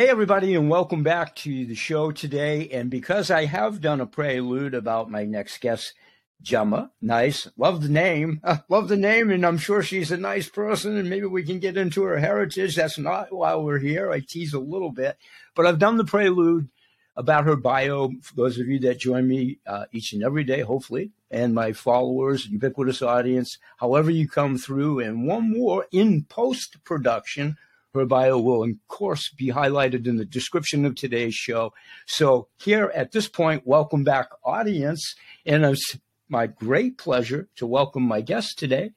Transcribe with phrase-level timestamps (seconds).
[0.00, 2.70] Hey, everybody, and welcome back to the show today.
[2.70, 5.92] And because I have done a prelude about my next guest,
[6.40, 8.40] Gemma, nice, love the name,
[8.70, 11.76] love the name, and I'm sure she's a nice person, and maybe we can get
[11.76, 12.76] into her heritage.
[12.76, 14.10] That's not why we're here.
[14.10, 15.18] I tease a little bit,
[15.54, 16.70] but I've done the prelude
[17.14, 18.08] about her bio.
[18.22, 21.74] For those of you that join me uh, each and every day, hopefully, and my
[21.74, 27.58] followers, ubiquitous audience, however you come through, and one more in post production
[27.94, 31.72] her bio will, of course, be highlighted in the description of today's show.
[32.06, 35.14] So, here at this point, welcome back, audience.
[35.44, 38.92] And it's my great pleasure to welcome my guest today,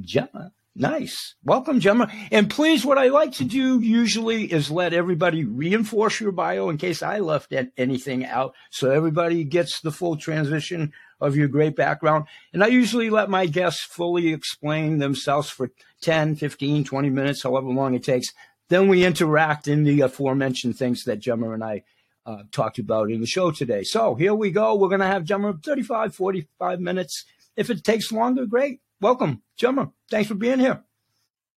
[0.00, 0.52] Gemma.
[0.78, 1.36] Nice.
[1.42, 2.12] Welcome, Gemma.
[2.30, 6.76] And please, what I like to do usually is let everybody reinforce your bio in
[6.76, 8.54] case I left anything out.
[8.70, 12.26] So everybody gets the full transition of your great background.
[12.52, 15.70] And I usually let my guests fully explain themselves for
[16.06, 18.28] 10, 15, 20 minutes, however long it takes.
[18.68, 21.82] Then we interact in the aforementioned things that Gemma and I
[22.24, 23.82] uh, talked about in the show today.
[23.82, 24.76] So here we go.
[24.76, 27.24] We're going to have Gemma 35, 45 minutes.
[27.56, 28.80] If it takes longer, great.
[29.00, 29.90] Welcome, Gemma.
[30.08, 30.84] Thanks for being here.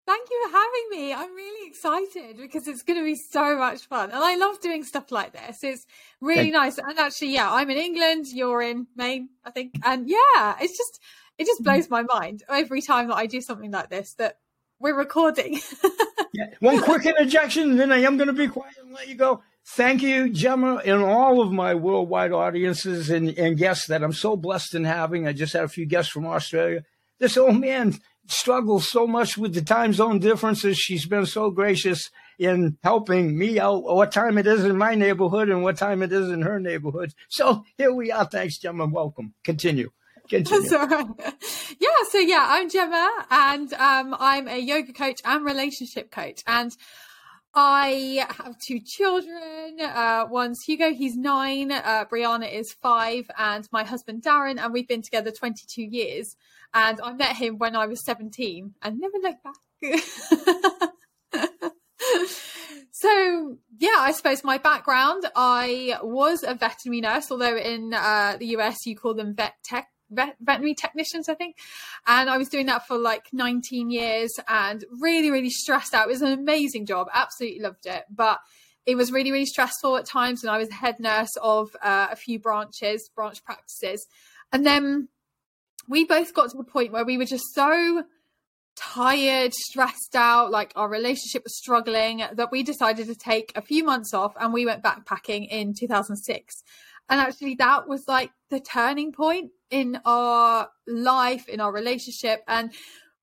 [0.07, 1.13] Thank you for having me.
[1.13, 4.13] I'm really excited because it's going to be so much fun.
[4.13, 5.65] And I love doing stuff like this.
[5.65, 5.87] It's
[6.21, 6.79] really Thank nice.
[6.79, 9.75] And actually, yeah, I'm in England, you're in Maine, I think.
[9.85, 11.01] And yeah, it's just,
[11.39, 11.65] it just mm.
[11.65, 14.39] blows my mind every time that I do something like this that
[14.79, 15.61] we're recording.
[16.33, 16.47] yeah.
[16.61, 19.43] One quick interjection, and then I am going to be quiet and let you go.
[19.71, 24.37] Thank you, Gemma, and all of my worldwide audiences and, and guests that I'm so
[24.37, 25.27] blessed in having.
[25.27, 26.85] I just had a few guests from Australia.
[27.19, 27.95] This old man
[28.29, 30.79] struggles so much with the time zone differences.
[30.79, 35.49] She's been so gracious in helping me out what time it is in my neighborhood
[35.49, 37.15] and what time it is in her neighborhood.
[37.29, 38.27] So here we are.
[38.27, 38.87] Thanks, Gemma.
[38.87, 39.35] Welcome.
[39.43, 39.91] Continue.
[40.29, 41.15] Continue.
[41.79, 46.43] Yeah, so yeah, I'm Gemma and um, I'm a yoga coach and relationship coach.
[46.47, 46.73] And
[47.59, 49.79] I have two children.
[49.81, 51.73] Uh, one's Hugo, he's nine.
[51.73, 56.37] Uh, Brianna is five, and my husband Darren, and we've been together 22 years.
[56.75, 59.55] And I met him when I was 17 and never looked back.
[62.93, 68.49] so, yeah, I suppose my background I was a veterinary nurse, although in uh, the
[68.59, 69.89] US you call them vet tech.
[70.11, 71.57] Vet- veterinary technicians, I think.
[72.07, 76.07] And I was doing that for like 19 years and really, really stressed out.
[76.07, 77.09] It was an amazing job.
[77.13, 78.05] Absolutely loved it.
[78.11, 78.41] But
[78.87, 80.43] it was really, really stressful at times.
[80.43, 84.07] And I was head nurse of uh, a few branches, branch practices.
[84.53, 85.09] And then
[85.89, 88.05] we both got to the point where we were just so
[88.77, 93.83] tired, stressed out, like our relationship was struggling, that we decided to take a few
[93.85, 96.63] months off and we went backpacking in 2006.
[97.09, 102.43] And actually, that was like the turning point in our life, in our relationship.
[102.47, 102.73] And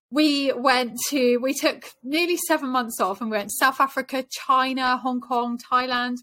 [0.10, 4.26] we went to, we took nearly seven months off and we went to South Africa,
[4.30, 6.18] China, Hong Kong, Thailand,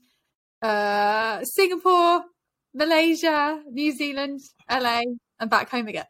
[0.63, 2.23] uh, Singapore,
[2.73, 5.01] Malaysia, New Zealand, LA,
[5.41, 6.05] and back home again.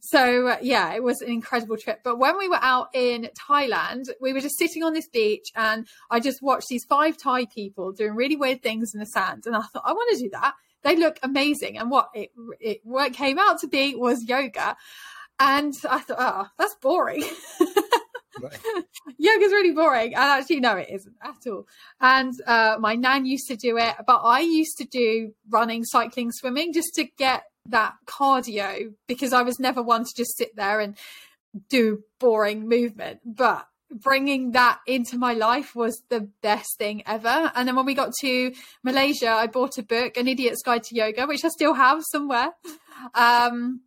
[0.00, 2.00] So uh, yeah, it was an incredible trip.
[2.04, 5.86] But when we were out in Thailand, we were just sitting on this beach and
[6.10, 9.44] I just watched these five Thai people doing really weird things in the sand.
[9.46, 10.54] And I thought, I want to do that.
[10.82, 11.78] They look amazing.
[11.78, 14.76] And what it, it what came out to be was yoga.
[15.38, 17.24] And I thought, oh, that's boring.
[18.40, 18.58] Right.
[19.18, 20.14] Yoga's really boring.
[20.14, 21.66] And actually, no, it isn't at all.
[22.00, 26.32] And uh, my nan used to do it, but I used to do running, cycling,
[26.32, 30.80] swimming just to get that cardio because I was never one to just sit there
[30.80, 30.96] and
[31.68, 33.20] do boring movement.
[33.24, 37.52] But bringing that into my life was the best thing ever.
[37.54, 40.94] And then when we got to Malaysia, I bought a book, An Idiot's Guide to
[40.94, 42.50] Yoga, which I still have somewhere.
[43.14, 43.80] Um,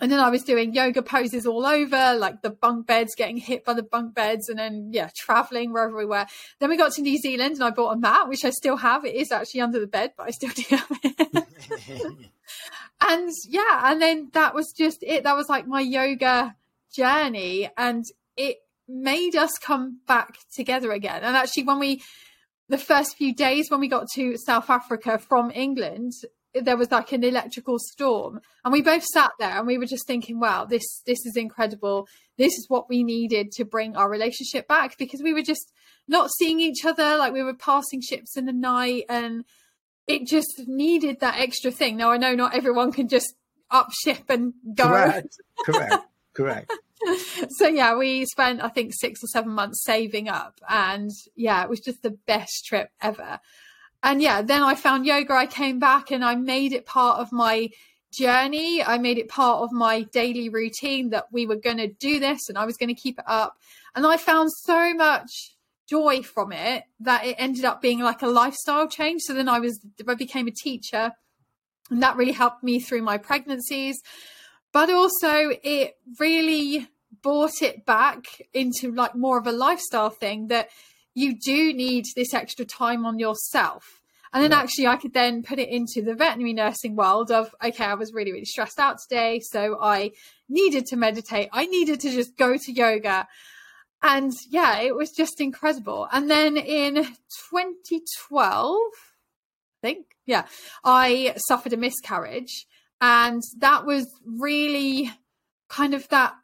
[0.00, 3.64] and then I was doing yoga poses all over, like the bunk beds, getting hit
[3.64, 6.26] by the bunk beds, and then yeah, traveling wherever we were.
[6.58, 9.04] Then we got to New Zealand, and I bought a mat, which I still have.
[9.04, 12.30] It is actually under the bed, but I still do have it.
[13.00, 15.24] and yeah, and then that was just it.
[15.24, 16.54] That was like my yoga
[16.92, 18.04] journey, and
[18.36, 18.58] it
[18.88, 21.22] made us come back together again.
[21.22, 22.02] And actually, when we
[22.68, 26.12] the first few days when we got to South Africa from England,
[26.54, 30.06] there was like an electrical storm, and we both sat there and we were just
[30.06, 32.08] thinking, "Wow, this this is incredible.
[32.38, 35.72] This is what we needed to bring our relationship back." Because we were just
[36.08, 39.44] not seeing each other, like we were passing ships in the night, and
[40.06, 41.96] it just needed that extra thing.
[41.96, 43.34] Now I know not everyone can just
[43.70, 44.88] up ship and go.
[44.88, 45.36] Correct.
[45.64, 46.04] Correct.
[46.32, 46.72] Correct.
[47.50, 51.68] so yeah, we spent I think six or seven months saving up, and yeah, it
[51.68, 53.40] was just the best trip ever.
[54.02, 55.34] And yeah, then I found yoga.
[55.34, 57.70] I came back and I made it part of my
[58.12, 58.82] journey.
[58.82, 62.48] I made it part of my daily routine that we were going to do this
[62.48, 63.56] and I was going to keep it up.
[63.94, 65.56] And I found so much
[65.88, 69.22] joy from it that it ended up being like a lifestyle change.
[69.22, 71.12] So then I was, I became a teacher
[71.90, 74.00] and that really helped me through my pregnancies.
[74.76, 76.86] But also it really
[77.22, 80.68] brought it back into like more of a lifestyle thing that
[81.14, 84.02] you do need this extra time on yourself.
[84.34, 87.86] And then actually, I could then put it into the veterinary nursing world of, okay,
[87.86, 89.40] I was really, really stressed out today.
[89.50, 90.10] So I
[90.46, 91.48] needed to meditate.
[91.54, 93.26] I needed to just go to yoga.
[94.02, 96.06] And yeah, it was just incredible.
[96.12, 98.76] And then in 2012, I
[99.80, 100.44] think, yeah,
[100.84, 102.66] I suffered a miscarriage.
[103.00, 105.10] And that was really
[105.68, 106.34] kind of that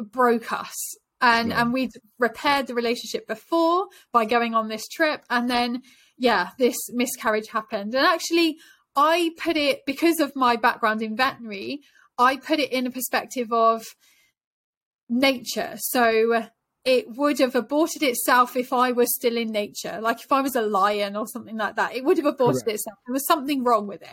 [0.00, 0.74] broke us
[1.20, 1.62] and yeah.
[1.62, 5.82] and we'd repaired the relationship before by going on this trip and then
[6.18, 8.56] yeah this miscarriage happened and actually
[8.96, 11.80] i put it because of my background in veterinary
[12.18, 13.84] i put it in a perspective of
[15.08, 16.46] nature so
[16.84, 20.00] it would have aborted itself if I was still in nature.
[20.02, 22.80] Like if I was a lion or something like that, it would have aborted Correct.
[22.80, 22.98] itself.
[23.06, 24.08] There was something wrong with it.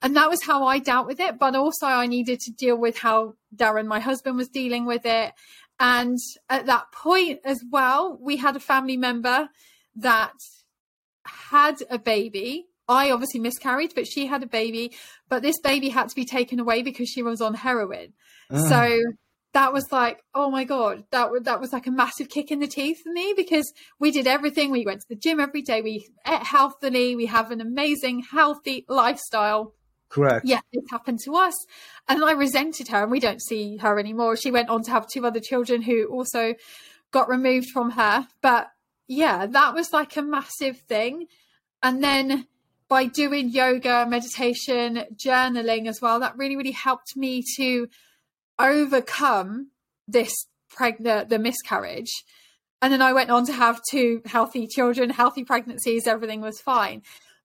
[0.00, 1.38] And that was how I dealt with it.
[1.38, 5.32] But also, I needed to deal with how Darren, my husband, was dealing with it.
[5.80, 6.18] And
[6.48, 9.48] at that point as well, we had a family member
[9.96, 10.34] that
[11.24, 12.66] had a baby.
[12.88, 14.92] I obviously miscarried, but she had a baby.
[15.28, 18.14] But this baby had to be taken away because she was on heroin.
[18.50, 18.68] Uh.
[18.68, 19.00] So
[19.52, 22.66] that was like, oh my god, that that was like a massive kick in the
[22.66, 24.70] teeth for me because we did everything.
[24.70, 25.80] We went to the gym every day.
[25.80, 27.16] We ate healthily.
[27.16, 29.74] We have an amazing, healthy lifestyle.
[30.08, 30.46] Correct.
[30.46, 31.54] Yeah, it happened to us.
[32.08, 34.36] And I resented her, and we don't see her anymore.
[34.36, 36.54] She went on to have two other children who also
[37.10, 38.26] got removed from her.
[38.40, 38.68] But
[39.06, 41.26] yeah, that was like a massive thing.
[41.82, 42.46] And then
[42.88, 47.88] by doing yoga, meditation, journaling as well, that really, really helped me to
[48.58, 49.70] overcome
[50.06, 50.34] this
[50.70, 52.10] pregnant, the miscarriage.
[52.80, 57.02] And then I went on to have two healthy children, healthy pregnancies, everything was fine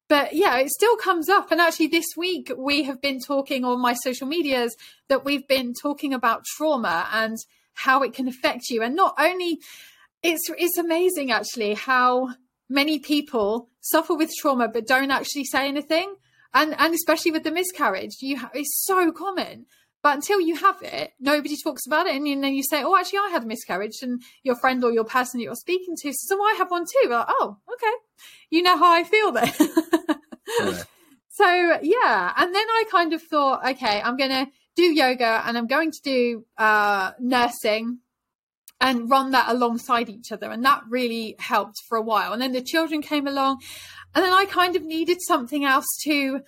[0.09, 1.51] but yeah, it still comes up.
[1.51, 4.75] And actually, this week we have been talking on my social medias
[5.07, 7.38] that we've been talking about trauma and
[7.73, 8.81] how it can affect you.
[8.83, 9.59] And not only
[10.21, 12.29] it's it's amazing actually how
[12.69, 16.15] many people suffer with trauma but don't actually say anything.
[16.53, 19.65] And and especially with the miscarriage, you ha- it's so common.
[20.03, 22.15] But until you have it, nobody talks about it.
[22.15, 24.01] And then you say, oh, actually, I had a miscarriage.
[24.01, 26.85] And your friend or your person that you're speaking to says, oh, I have one
[26.85, 27.09] too.
[27.09, 27.94] Like, oh, okay.
[28.50, 29.51] You know how I feel then.
[30.59, 30.83] yeah.
[31.35, 31.47] So,
[31.81, 32.31] yeah.
[32.38, 35.89] And then I kind of thought, okay, I'm going to do yoga and I'm going
[35.89, 38.01] to do uh, nursing
[38.79, 40.51] and run that alongside each other.
[40.51, 42.33] And that really helped for a while.
[42.33, 43.61] And then the children came along.
[44.13, 46.41] And then I kind of needed something else to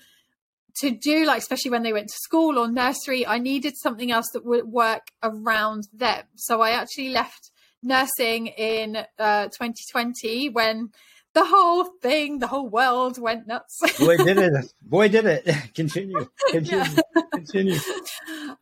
[0.77, 4.27] to do like especially when they went to school or nursery i needed something else
[4.33, 6.23] that would work around them.
[6.35, 7.51] So i actually left
[7.81, 10.89] nursing in uh, 2020 when
[11.35, 13.77] the whole thing, the whole world went nuts.
[13.99, 14.73] Boy, did it!
[14.81, 15.45] Boy, did it!
[15.75, 17.21] Continue, continue, yeah.
[17.33, 17.77] continue.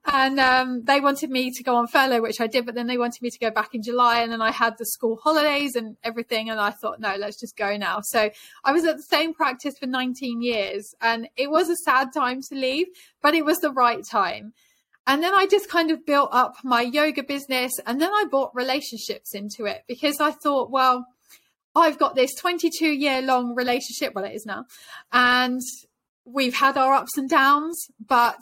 [0.05, 2.97] And um, they wanted me to go on furlough, which I did, but then they
[2.97, 5.95] wanted me to go back in July, and then I had the school holidays and
[6.03, 7.99] everything, and I thought, no, let's just go now.
[8.01, 8.31] So
[8.63, 12.41] I was at the same practice for 19 years, and it was a sad time
[12.49, 12.87] to leave,
[13.21, 14.53] but it was the right time.
[15.05, 18.55] And then I just kind of built up my yoga business, and then I brought
[18.55, 21.05] relationships into it because I thought, well
[21.75, 24.13] I've got this 22 year long relationship.
[24.13, 24.65] Well, it is now.
[25.11, 25.61] And
[26.25, 28.39] we've had our ups and downs, but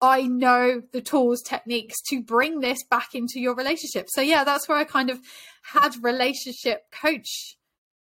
[0.00, 4.08] I know the tools, techniques to bring this back into your relationship.
[4.10, 5.20] So yeah, that's where I kind of
[5.62, 7.56] had relationship coach.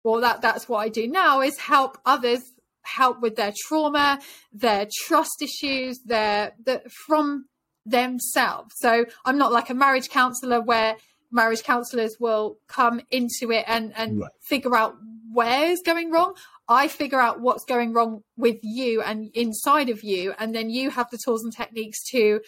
[0.04, 2.42] Well, that that's what I do now is help others
[2.84, 4.20] help with their trauma,
[4.54, 7.46] their trust issues, their the from
[7.86, 8.74] themselves.
[8.78, 10.98] So I'm not like a marriage counselor where
[11.32, 14.32] marriage counselors will come into it and and right.
[14.42, 14.96] figure out
[15.32, 16.36] where is going wrong.
[16.70, 20.90] I figure out what's going wrong with you and inside of you and then you
[20.90, 22.42] have the tools and techniques to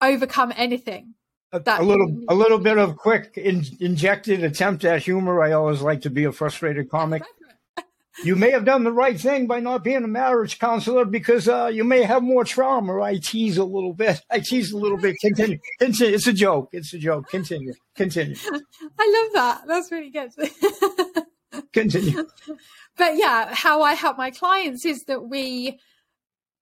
[0.00, 1.14] overcome anything
[1.52, 5.80] a, a little a little bit of quick in, injected attempt at humor i always
[5.80, 7.22] like to be a frustrated comic
[8.22, 11.66] you may have done the right thing by not being a marriage counselor because uh,
[11.66, 13.00] you may have more trauma.
[13.00, 14.20] I tease a little bit.
[14.30, 15.16] I tease a little bit.
[15.20, 15.58] Continue.
[15.80, 16.14] Continue.
[16.14, 16.68] It's a joke.
[16.72, 17.28] It's a joke.
[17.28, 17.74] Continue.
[17.96, 18.36] Continue.
[18.98, 19.62] I love that.
[19.66, 20.30] That's really good.
[21.72, 22.26] Continue.
[22.96, 25.78] But yeah, how I help my clients is that we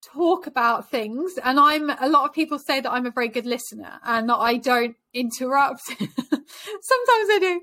[0.02, 3.46] talk about things and i'm a lot of people say that i'm a very good
[3.46, 6.08] listener and that i don't interrupt sometimes
[7.30, 7.60] i do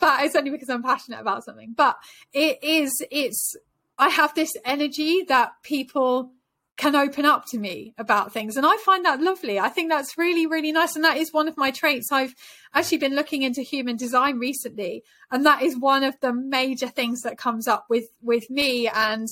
[0.00, 1.96] but it's only because i'm passionate about something but
[2.32, 3.54] it is it's
[3.98, 6.32] i have this energy that people
[6.76, 8.56] can open up to me about things.
[8.56, 9.60] And I find that lovely.
[9.60, 10.96] I think that's really, really nice.
[10.96, 12.10] And that is one of my traits.
[12.10, 12.34] I've
[12.72, 15.04] actually been looking into human design recently.
[15.30, 19.28] And that is one of the major things that comes up with, with me and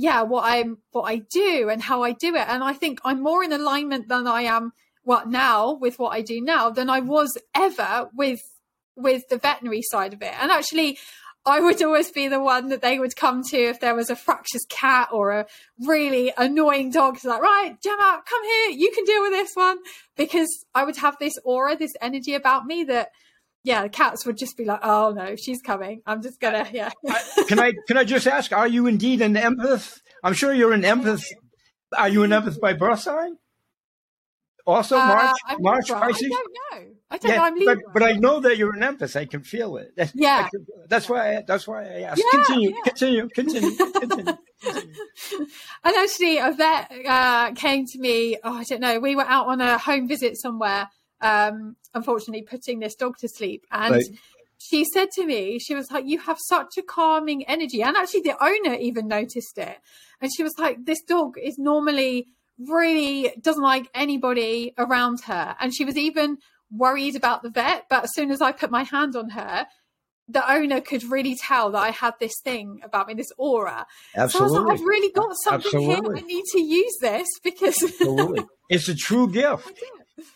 [0.00, 2.46] yeah, what I'm, what I do and how I do it.
[2.48, 6.22] And I think I'm more in alignment than I am what now with what I
[6.22, 8.40] do now than I was ever with,
[8.96, 10.32] with the veterinary side of it.
[10.40, 10.98] And actually,
[11.44, 14.16] I would always be the one that they would come to if there was a
[14.16, 15.46] fractious cat or a
[15.86, 17.16] really annoying dog.
[17.16, 18.70] It's like, right, Gemma, come here.
[18.70, 19.76] You can deal with this one.
[20.16, 23.10] Because I would have this aura, this energy about me that,
[23.62, 26.02] yeah, the cats would just be like, oh no, she's coming.
[26.06, 26.90] I'm just gonna, yeah.
[27.48, 30.00] can I can I just ask, are you indeed an empath?
[30.22, 31.24] I'm sure you're an empath.
[31.96, 33.36] Are you an empath by birth sign?
[34.66, 36.30] Also, uh, March, March Pisces.
[36.32, 36.94] I don't know.
[37.10, 37.44] I don't yeah, know.
[37.44, 39.16] I'm But, but I know that you're an empath.
[39.16, 39.92] I can feel it.
[40.14, 40.48] Yeah.
[40.88, 41.36] That's why.
[41.36, 42.22] I, that's why I asked.
[42.22, 42.82] Yeah, continue, yeah.
[42.84, 43.28] continue.
[43.28, 43.76] Continue.
[43.76, 43.98] Continue.
[44.04, 44.36] continue.
[45.84, 48.36] and actually, a vet uh, came to me.
[48.44, 49.00] Oh, I don't know.
[49.00, 50.88] We were out on a home visit somewhere.
[51.20, 53.94] Um, unfortunately, putting this dog to sleep, and.
[53.94, 54.04] Right.
[54.62, 57.82] She said to me, she was like, You have such a calming energy.
[57.82, 59.78] And actually, the owner even noticed it.
[60.20, 62.26] And she was like, This dog is normally
[62.58, 65.56] really doesn't like anybody around her.
[65.60, 66.38] And she was even
[66.70, 67.86] worried about the vet.
[67.88, 69.66] But as soon as I put my hand on her,
[70.28, 73.86] the owner could really tell that I had this thing about me, this aura.
[74.14, 74.56] Absolutely.
[74.56, 75.86] So like, I've really got something Absolutely.
[75.86, 76.16] here.
[76.16, 77.82] I need to use this because
[78.70, 79.72] it's a true gift.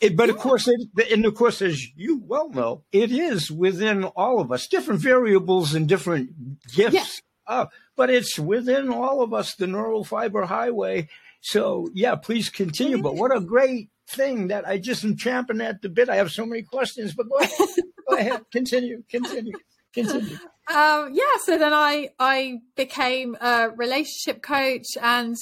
[0.00, 4.04] It, but of course, it, and of course, as you well know, it is within
[4.04, 6.30] all of us, different variables and different
[6.74, 6.94] gifts.
[6.94, 7.04] Yeah.
[7.46, 11.08] Uh, but it's within all of us, the neural fiber highway.
[11.40, 13.02] So yeah, please continue.
[13.02, 16.08] But what a great thing that I just am champing at the bit.
[16.08, 17.68] I have so many questions, but go ahead,
[18.08, 19.58] go ahead, continue, continue,
[19.92, 20.38] continue.
[20.72, 25.36] Um, yeah, so then I I became a relationship coach, and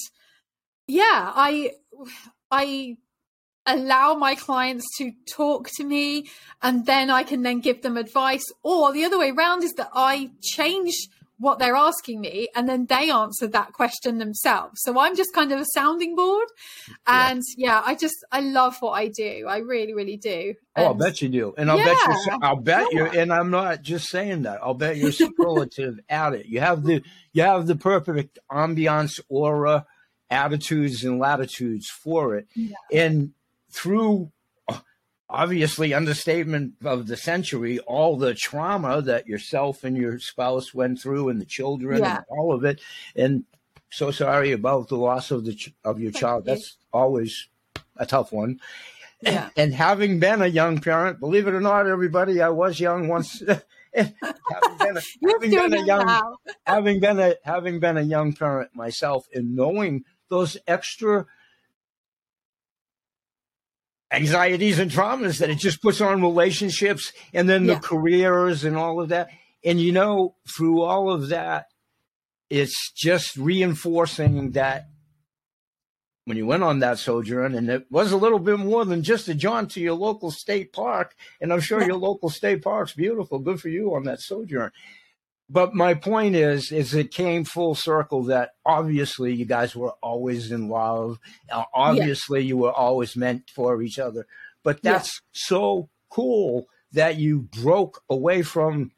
[0.89, 1.73] yeah, I
[2.51, 2.97] I
[3.67, 6.29] allow my clients to talk to me,
[6.63, 8.45] and then I can then give them advice.
[8.63, 11.09] Or the other way around is that I change
[11.43, 14.81] what they're asking me and then they answer that question themselves.
[14.85, 16.47] So i'm just kind of a sounding board.
[17.05, 19.47] And yeah, yeah i just i love what i do.
[19.49, 20.55] I really really do.
[20.77, 21.53] And, oh i'll bet you do.
[21.59, 23.13] And i'll yeah, bet you i'll bet yeah.
[23.13, 24.61] you and i'm not just saying that.
[24.63, 26.47] I'll bet you're superlative at it.
[26.47, 27.03] You have the
[27.33, 29.85] you have the perfect ambiance aura
[30.31, 32.47] attitudes and latitudes for it.
[32.93, 33.33] And
[33.73, 34.31] through
[34.69, 34.79] uh,
[35.29, 41.29] obviously understatement of the century all the trauma that yourself and your spouse went through
[41.29, 42.17] and the children yeah.
[42.17, 42.81] and all of it
[43.17, 43.45] and
[43.91, 46.53] so sorry about the loss of the of your Thank child you.
[46.53, 47.49] that's always
[47.97, 48.61] a tough one
[49.23, 49.51] yeah.
[49.57, 53.43] and having been a young parent believe it or not everybody i was young once
[53.95, 54.13] having
[54.79, 55.01] been, a,
[55.31, 56.37] having been a young
[56.67, 61.27] having been a having been a young parent myself and knowing those extra
[64.13, 67.79] anxieties and traumas that it just puts on relationships and then the yeah.
[67.79, 69.31] careers and all of that.
[69.65, 71.67] And you know, through all of that,
[72.51, 74.89] it's just reinforcing that
[76.25, 79.29] when you went on that sojourn, and it was a little bit more than just
[79.29, 81.17] a jaunt to your local state park.
[81.41, 83.41] And I'm sure your local state park's beautiful.
[83.41, 84.71] Good for you on that sojourn
[85.53, 90.51] but my point is, is it came full circle that obviously you guys were always
[90.51, 91.19] in love.
[91.51, 92.47] Uh, obviously, yeah.
[92.47, 94.27] you were always meant for each other.
[94.63, 95.29] But that's yeah.
[95.33, 98.93] so cool that you broke away from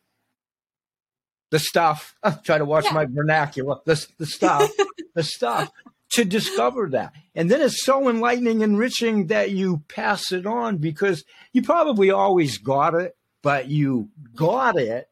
[1.50, 2.14] the stuff.
[2.23, 2.92] I try to watch yeah.
[2.92, 3.78] my vernacular.
[3.84, 4.70] The, the stuff,
[5.16, 5.73] the stuff
[6.12, 7.14] to discover that.
[7.34, 12.58] And then it's so enlightening, enriching that you pass it on because you probably always
[12.58, 15.08] got it, but you got it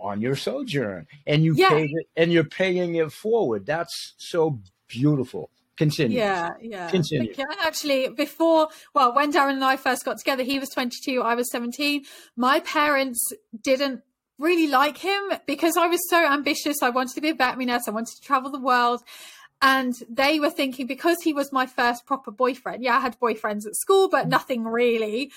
[0.00, 1.68] on your sojourn and you yeah.
[1.70, 3.66] paid it and you're paying it forward.
[3.66, 5.50] That's so beautiful.
[5.76, 6.18] Continue.
[6.18, 6.90] Yeah, yeah.
[6.90, 7.32] Continue.
[7.62, 11.50] Actually, before, well, when Darren and I first got together, he was 22, I was
[11.50, 12.04] 17.
[12.36, 14.02] My parents didn't
[14.38, 16.82] really like him because I was so ambitious.
[16.82, 17.88] I wanted to be a veterinary nurse.
[17.88, 19.02] I wanted to travel the world.
[19.62, 22.82] And they were thinking because he was my first proper boyfriend.
[22.82, 24.30] Yeah, I had boyfriends at school, but mm.
[24.30, 25.32] nothing really.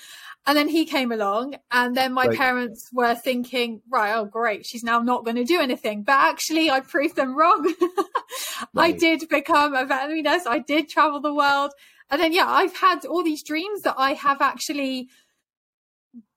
[0.46, 2.36] And then he came along, and then my right.
[2.36, 6.02] parents were thinking, right, oh, great, she's now not going to do anything.
[6.02, 7.64] But actually, I proved them wrong.
[8.74, 8.76] right.
[8.76, 11.72] I did become a veterinary nurse, I did travel the world.
[12.10, 15.08] And then, yeah, I've had all these dreams that I have actually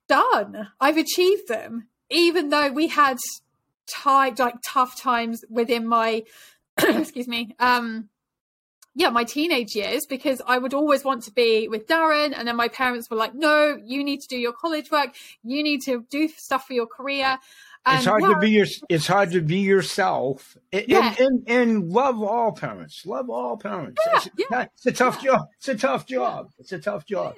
[0.08, 0.70] done.
[0.80, 3.18] I've achieved them, even though we had
[3.88, 6.24] tight, like tough times within my,
[7.00, 8.10] excuse me, um,
[8.98, 12.34] yeah, my teenage years because I would always want to be with Darren.
[12.36, 15.16] And then my parents were like, no, you need to do your college work.
[15.44, 17.38] You need to do stuff for your career.
[17.86, 18.66] it's hard yeah, to be your.
[18.90, 20.58] It's hard to be yourself.
[20.74, 21.14] And, yeah.
[21.20, 23.06] and, and, love all parents.
[23.06, 24.02] Love all parents.
[24.04, 24.66] Yeah, it's, yeah.
[24.74, 25.42] it's a tough job.
[25.60, 26.50] It's a tough job.
[26.58, 27.36] It's a tough job.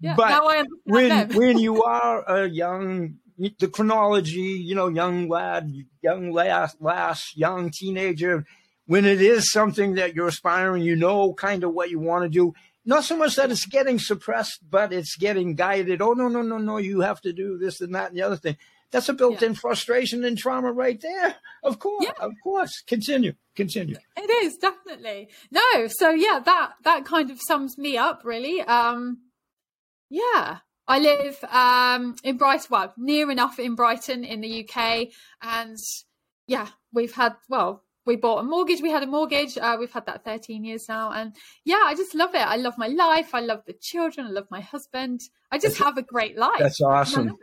[0.00, 0.44] But
[0.84, 7.36] when when you are a young, the chronology, you know, young lad, young lass, lass,
[7.36, 8.44] young teenager,
[8.90, 12.28] when it is something that you're aspiring, you know, kind of what you want to
[12.28, 12.52] do.
[12.84, 16.02] Not so much that it's getting suppressed, but it's getting guided.
[16.02, 16.78] Oh no, no, no, no!
[16.78, 18.56] You have to do this and that and the other thing.
[18.90, 19.58] That's a built-in yeah.
[19.60, 21.36] frustration and trauma right there.
[21.62, 22.14] Of course, yeah.
[22.18, 22.82] of course.
[22.84, 23.94] Continue, continue.
[24.16, 25.86] It is definitely no.
[25.86, 28.60] So yeah, that that kind of sums me up really.
[28.60, 29.18] Um,
[30.08, 35.76] yeah, I live um in Brighton, well, near enough in Brighton in the UK, and
[36.48, 37.84] yeah, we've had well.
[38.10, 38.82] We bought a mortgage.
[38.82, 39.56] We had a mortgage.
[39.56, 41.12] Uh, we've had that 13 years now.
[41.12, 41.32] And
[41.64, 42.44] yeah, I just love it.
[42.44, 43.36] I love my life.
[43.36, 44.26] I love the children.
[44.26, 45.20] I love my husband.
[45.52, 46.58] I just that's, have a great life.
[46.58, 47.36] That's awesome.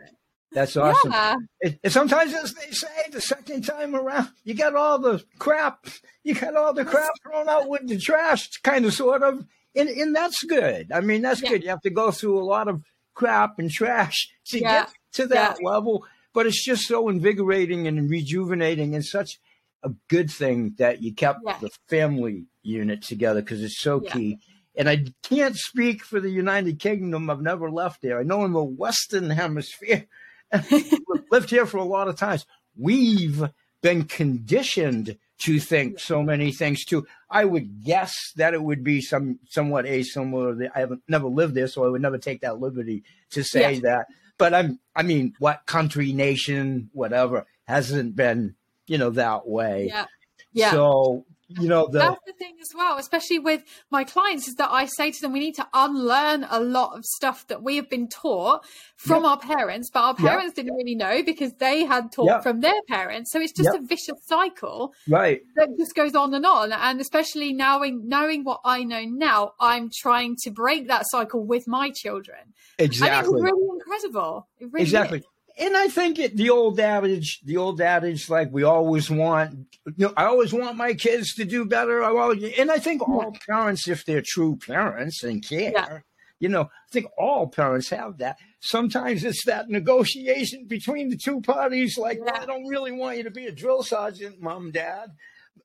[0.52, 1.12] That's awesome.
[1.14, 1.36] Yeah.
[1.62, 5.88] It, sometimes, as they say, the second time around, you got all the crap,
[6.26, 9.88] you got all the crap thrown out with the trash, kind of, sort of, and
[9.88, 10.92] and that's good.
[10.92, 11.50] I mean, that's yeah.
[11.50, 11.64] good.
[11.64, 12.82] You have to go through a lot of
[13.14, 14.82] crap and trash to yeah.
[14.82, 19.40] get to that level, but it's just so invigorating and rejuvenating, and such
[19.84, 24.40] a good thing that you kept the family unit together because it's so key.
[24.76, 27.30] And I can't speak for the United Kingdom.
[27.30, 28.20] I've never left there.
[28.20, 30.06] I know in the Western Hemisphere
[31.32, 32.46] lived here for a lot of times.
[32.78, 33.44] We've
[33.82, 37.06] been conditioned to think so many things too.
[37.30, 40.70] I would guess that it would be some somewhat asimilar.
[40.76, 43.82] I haven't never lived there, so I would never take that liberty to say yes.
[43.82, 44.08] that.
[44.38, 48.56] But I'm, I mean, what country, nation, whatever hasn't been,
[48.88, 49.88] you know, that way.
[49.88, 50.06] Yeah.
[50.54, 50.72] Yeah.
[50.72, 54.70] So you know the, that's the thing as well especially with my clients is that
[54.70, 57.90] i say to them we need to unlearn a lot of stuff that we have
[57.90, 58.66] been taught
[58.98, 59.32] from yep.
[59.32, 60.66] our parents but our parents yep.
[60.66, 62.44] didn't really know because they had taught yep.
[62.44, 66.46] from their parents so it's just a vicious cycle right that just goes on and
[66.46, 71.46] on and especially knowing knowing what i know now i'm trying to break that cycle
[71.46, 72.40] with my children
[72.78, 75.26] exactly and it's really incredible it really exactly is
[75.60, 80.08] and I think it, the old adage, the old adage, like we always want, you
[80.08, 82.04] know, I always want my kids to do better.
[82.04, 86.00] I always, and I think all parents, if they're true parents and care, yeah.
[86.40, 88.38] you know, I think all parents have that.
[88.60, 92.40] Sometimes it's that negotiation between the two parties, like, yeah.
[92.40, 95.10] I don't really want you to be a drill sergeant, mom, dad.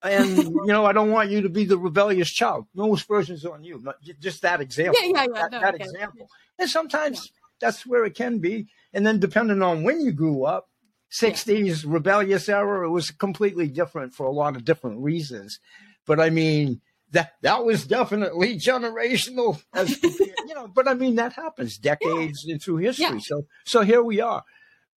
[0.03, 2.67] And you know, I don't want you to be the rebellious child.
[2.75, 3.85] No aspersions on you,
[4.21, 4.95] just that example.
[5.03, 5.43] Yeah, yeah, yeah.
[5.43, 5.85] That, no, that okay.
[5.85, 6.29] example.
[6.59, 8.69] And sometimes that's where it can be.
[8.93, 10.69] And then depending on when you grew up,
[11.13, 15.59] 60s rebellious era, it was completely different for a lot of different reasons.
[16.07, 16.81] But I mean,
[17.13, 22.57] that that was definitely generational as you know, but I mean that happens decades yeah.
[22.57, 23.05] through history.
[23.05, 23.19] Yeah.
[23.21, 24.43] So so here we are.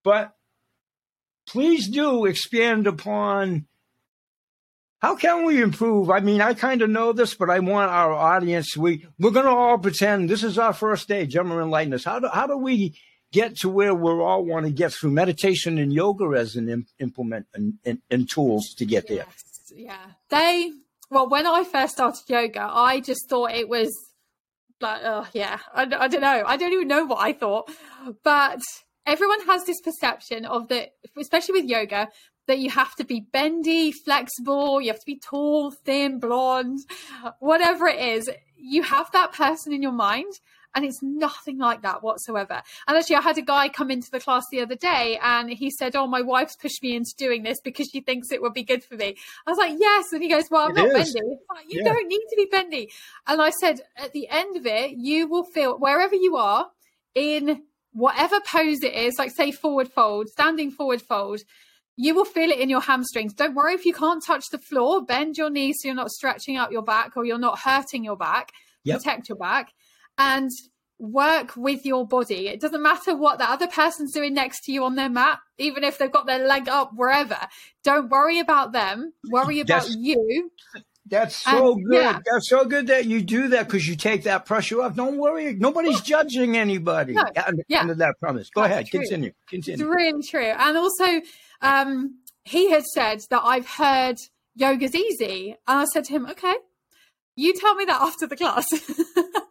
[0.04, 0.34] But
[1.46, 3.68] please do expand upon
[5.00, 6.10] how can we improve?
[6.10, 8.76] I mean, I kind of know this, but I want our audience.
[8.76, 11.28] We we're going to all pretend this is our first day.
[11.28, 12.06] Gemma enlighten us.
[12.06, 12.98] How do how do we
[13.32, 17.48] get to where we all want to get through meditation and yoga as an implement
[17.54, 19.26] and, and, and, tools to get there?
[19.74, 19.98] Yeah,
[20.30, 20.72] they.
[21.10, 23.94] Well, when I first started yoga, I just thought it was
[24.82, 26.44] like, oh yeah, I, I don't know.
[26.46, 27.70] I don't even know what I thought,
[28.24, 28.60] but
[29.06, 32.10] everyone has this perception of the, especially with yoga,
[32.48, 36.80] that you have to be bendy, flexible, you have to be tall, thin, blonde,
[37.40, 38.30] whatever it is.
[38.58, 40.34] You have that person in your mind.
[40.76, 42.62] And it's nothing like that whatsoever.
[42.88, 45.72] And actually, I had a guy come into the class the other day and he
[45.72, 48.64] said, Oh, my wife's pushed me into doing this because she thinks it would be
[48.64, 49.16] good for me.
[49.48, 50.12] I was like, Yes.
[50.12, 51.14] And he goes, Well, I'm it not is.
[51.14, 51.38] bendy.
[51.50, 51.94] Like, you yeah.
[51.94, 52.92] don't need to be bendy.
[53.26, 56.70] And I said, At the end of it, you will feel wherever you are
[57.16, 61.40] in whatever pose it is, like say forward fold, standing forward fold,
[61.96, 63.34] you will feel it in your hamstrings.
[63.34, 65.04] Don't worry if you can't touch the floor.
[65.04, 68.18] Bend your knees so you're not stretching out your back or you're not hurting your
[68.18, 68.52] back.
[68.84, 68.98] Yep.
[68.98, 69.72] Protect your back
[70.18, 70.50] and
[70.98, 72.48] work with your body.
[72.48, 75.84] It doesn't matter what the other person's doing next to you on their mat, even
[75.84, 77.38] if they've got their leg up wherever.
[77.84, 79.14] Don't worry about them.
[79.30, 80.52] Worry about that's, you.
[81.08, 82.02] That's so and, good.
[82.02, 82.20] Yeah.
[82.32, 84.96] That's so good that you do that because you take that pressure off.
[84.96, 85.54] Don't worry.
[85.54, 87.82] Nobody's judging anybody no, under, yeah.
[87.82, 88.50] under that promise.
[88.50, 88.88] Go that's ahead.
[88.88, 89.00] True.
[89.02, 89.32] Continue.
[89.50, 89.86] Continue.
[89.86, 90.54] It's really true.
[90.58, 91.22] And also,
[91.62, 94.18] um, he had said that I've heard
[94.56, 95.58] yoga's easy.
[95.68, 96.56] And I said to him, okay,
[97.36, 98.66] you tell me that after the class.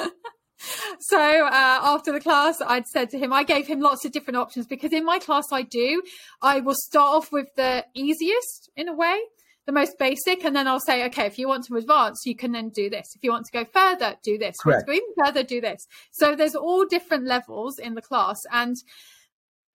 [1.00, 1.50] so uh,
[1.82, 4.92] after the class, I'd said to him, I gave him lots of different options because
[4.92, 6.02] in my class, I do.
[6.40, 9.20] I will start off with the easiest in a way,
[9.66, 12.52] the most basic, and then I'll say, okay, if you want to advance, you can
[12.52, 13.06] then do this.
[13.14, 14.56] If you want to go further, do this.
[14.56, 14.88] Correct.
[14.88, 15.86] If you want to go even further, do this.
[16.12, 18.76] So there's all different levels in the class, and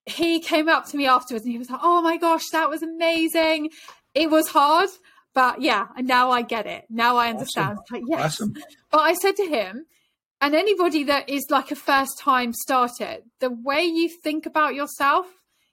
[0.06, 2.82] he came up to me afterwards and he was like, "Oh my gosh, that was
[2.82, 3.70] amazing.
[4.14, 4.88] It was hard,
[5.34, 6.84] but yeah, and now I get it.
[6.88, 7.84] Now I understand." Awesome.
[7.90, 8.24] Like, yes.
[8.24, 8.54] Awesome.
[8.90, 9.84] But I said to him,
[10.40, 15.26] and anybody that is like a first time starter, the way you think about yourself,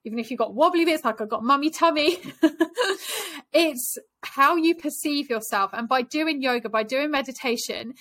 [0.04, 2.18] even if you've got wobbly bits, like I've got mummy tummy,
[3.54, 5.72] it's how you perceive yourself.
[5.74, 7.94] And by doing yoga, by doing meditation,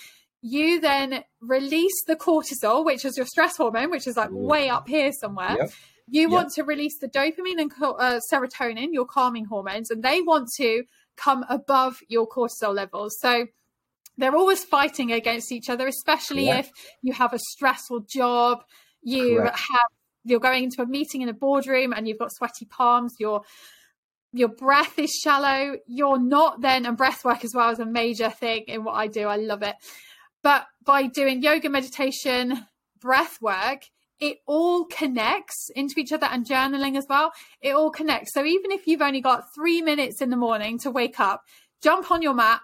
[0.43, 4.89] you then release the cortisol, which is your stress hormone, which is like way up
[4.89, 5.57] here somewhere.
[5.59, 5.71] Yep.
[6.07, 6.31] You Yep.
[6.31, 10.85] want to release the dopamine and uh, serotonin, your calming hormones, and they want to
[11.17, 13.17] come above your cortisol levels.
[13.21, 13.47] So
[14.17, 16.69] they're always fighting against each other, especially Correct.
[16.69, 18.63] if you have a stressful job,
[19.03, 19.59] you Correct.
[19.59, 19.89] have
[20.25, 23.43] you're going into a meeting in a boardroom and you've got sweaty palms, your
[24.33, 28.31] your breath is shallow, you're not then and breath work as well is a major
[28.31, 29.29] thing in what I do.
[29.29, 29.77] I love it.
[30.43, 32.67] But by doing yoga meditation,
[33.01, 33.83] breath work,
[34.21, 37.33] it all connects into each other and journaling as well.
[37.61, 38.33] It all connects.
[38.33, 41.43] So even if you've only got three minutes in the morning to wake up,
[41.83, 42.61] jump on your mat,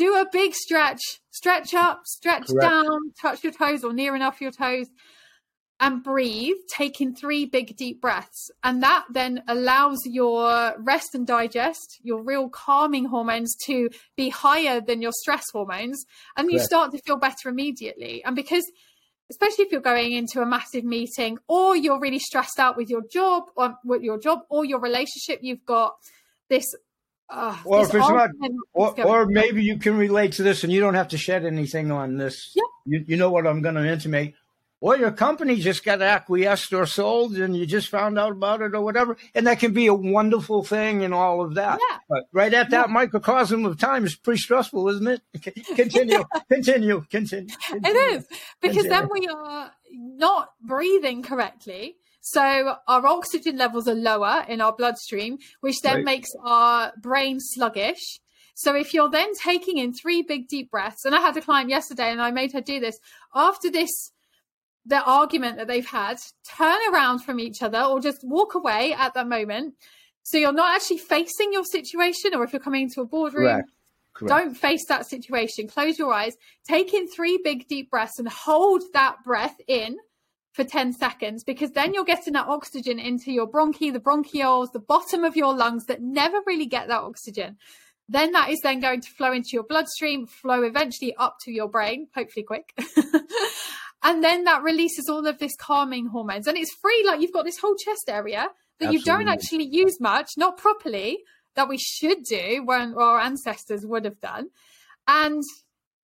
[0.00, 2.62] do a big stretch, stretch up, stretch Correct.
[2.62, 4.86] down, touch your toes or near enough your toes,
[5.78, 8.50] and breathe, taking three big deep breaths.
[8.64, 14.80] And that then allows your rest and digest, your real calming hormones to be higher
[14.80, 16.04] than your stress hormones.
[16.36, 18.24] And you start to feel better immediately.
[18.24, 18.64] And because
[19.30, 23.02] especially if you're going into a massive meeting or you're really stressed out with your
[23.12, 25.92] job or with your job or your relationship, you've got
[26.48, 26.64] this.
[27.30, 28.30] Uh, Or if it's not-
[28.72, 31.90] Or, or maybe you can relate to this and you don't have to shed anything
[31.92, 32.52] on this.
[32.54, 32.62] Yeah.
[32.86, 34.34] You, you know what I'm going to intimate.
[34.82, 38.74] Or your company just got acquiesced or sold and you just found out about it
[38.74, 39.18] or whatever.
[39.34, 41.78] And that can be a wonderful thing and all of that.
[41.90, 41.98] Yeah.
[42.08, 45.20] But right at that microcosm of time is pretty stressful, isn't it?
[45.76, 47.54] Continue, continue, continue.
[47.72, 48.26] It is
[48.62, 51.96] because then we are not breathing correctly.
[52.20, 56.04] So our oxygen levels are lower in our bloodstream, which then Right.
[56.04, 58.20] makes our brain sluggish.
[58.54, 61.70] So if you're then taking in three big deep breaths, and I had a client
[61.70, 62.98] yesterday and I made her do this
[63.34, 64.12] after this
[64.86, 66.18] the argument that they've had,
[66.56, 69.74] turn around from each other or just walk away at that moment.
[70.22, 73.70] So you're not actually facing your situation, or if you're coming into a boardroom, Correct.
[74.14, 74.28] Correct.
[74.28, 75.68] don't face that situation.
[75.68, 76.34] Close your eyes,
[76.66, 79.96] take in three big deep breaths and hold that breath in
[80.52, 84.80] for 10 seconds because then you're getting that oxygen into your bronchi, the bronchioles, the
[84.80, 87.56] bottom of your lungs that never really get that oxygen.
[88.08, 91.68] Then that is then going to flow into your bloodstream, flow eventually up to your
[91.68, 92.76] brain, hopefully quick.
[94.02, 96.48] and then that releases all of this calming hormones.
[96.48, 98.48] And it's free, like you've got this whole chest area
[98.80, 101.18] that you don't actually use much, not properly,
[101.54, 104.48] that we should do when our ancestors would have done.
[105.06, 105.42] And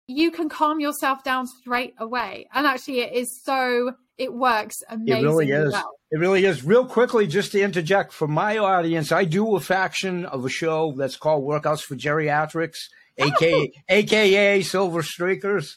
[0.07, 2.47] you can calm yourself down straight away.
[2.53, 5.71] And actually, it is so, it works It really is.
[5.73, 5.91] well.
[6.11, 6.63] It really is.
[6.63, 10.93] Real quickly, just to interject for my audience, I do a faction of a show
[10.95, 12.77] that's called Workouts for Geriatrics,
[13.19, 13.25] oh.
[13.25, 15.73] aka aka Silver Streakers.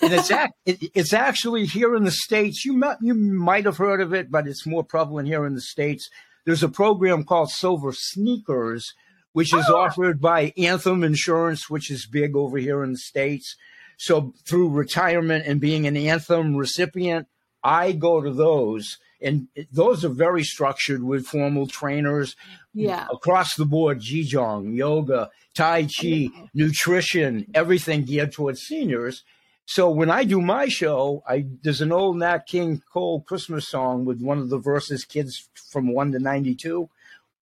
[0.00, 0.30] And it's
[0.64, 2.64] it, it's actually here in the states.
[2.64, 5.60] You might you might have heard of it, but it's more prevalent here in the
[5.60, 6.08] states.
[6.46, 8.92] There's a program called Silver Sneakers,
[9.32, 9.76] which is Oh.
[9.76, 13.54] offered by Anthem Insurance, which is big over here in the states.
[13.98, 17.28] So through retirement and being an Anthem recipient,
[17.64, 22.36] I go to those, and those are very structured with formal trainers
[22.74, 23.06] Yeah.
[23.10, 29.24] across the board: Qigong, yoga, Tai Chi, nutrition, everything geared towards seniors.
[29.66, 34.04] So when I do my show, I there's an old Nat King Cole Christmas song
[34.04, 36.90] with one of the verses, "Kids from one to 92."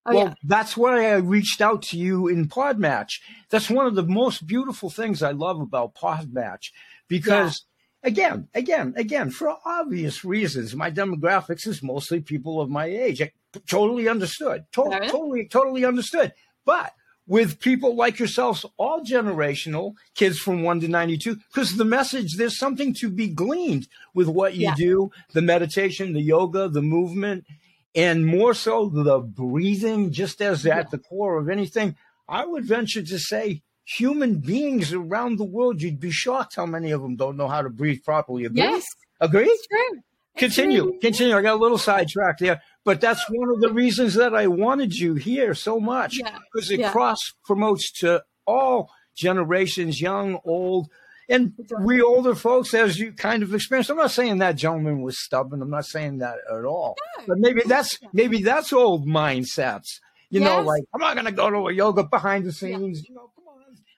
[0.04, 0.34] Oh, well, yeah.
[0.44, 3.20] that's why I reached out to you in Podmatch.
[3.50, 6.70] That's one of the most beautiful things I love about Podmatch
[7.08, 7.64] because,
[8.02, 13.20] again, again, again, for obvious reasons, my demographics is mostly people of my age.
[13.22, 13.32] I
[13.66, 14.64] totally understood.
[14.72, 15.10] To- enough.
[15.10, 16.32] totally, totally understood.
[16.64, 16.92] But
[17.26, 22.58] with people like yourselves, all generational, kids from 1 to 92, because the message, there's
[22.58, 24.74] something to be gleaned with what you Yeah.
[24.76, 27.46] do the meditation, the yoga, the movement,
[27.94, 30.78] and more so the breathing, just as Yeah.
[30.78, 31.94] at the core of anything.
[32.28, 36.90] I would venture to say human beings around the world, you'd be shocked how many
[36.90, 38.44] of them don't know how to breathe properly.
[38.44, 38.60] Agree?
[38.62, 38.84] Yes,
[39.20, 39.44] Agree?
[39.46, 40.00] it's true.
[40.34, 41.36] It's Continue, really- continue.
[41.36, 44.94] I got a little sidetracked there, but that's one of the reasons that I wanted
[44.94, 46.38] you here so much Yeah.
[46.52, 46.90] because it Yeah.
[46.92, 50.88] cross promotes to all generations, young, old,
[51.28, 53.90] and we older folks, as you kind of experienced.
[53.90, 55.60] I'm not saying that gentleman was stubborn.
[55.62, 56.96] I'm not saying that at all.
[57.18, 57.24] No.
[57.28, 60.00] But maybe that's maybe that's old mindsets.
[60.30, 63.06] You know, like I'm not going to go to a yoga behind the scenes.
[63.08, 63.30] You know.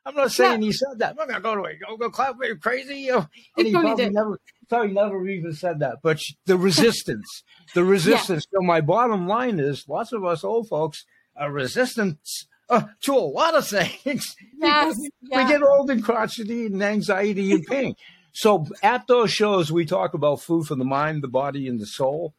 [0.07, 1.11] I'm not saying he said that.
[1.11, 2.23] I'm not going to go to a yoga.
[2.23, 2.97] Are you crazy?
[2.97, 4.14] You know, and He he probably probably did.
[4.14, 4.40] never
[4.71, 5.97] Sorry, never even said that.
[6.03, 7.43] But the resistance,
[7.75, 8.47] the resistance.
[8.53, 8.59] Yeah.
[8.61, 11.05] So my bottom line is, lots of us old folks
[11.37, 12.19] are resistant
[12.71, 14.35] uh, to a lot of things.
[14.59, 15.45] Yes, yeah.
[15.47, 17.95] We get old and crotchety and anxiety and pain.
[18.33, 21.87] so at those shows, we talk about food for the mind, the body, and the
[21.87, 22.35] soul.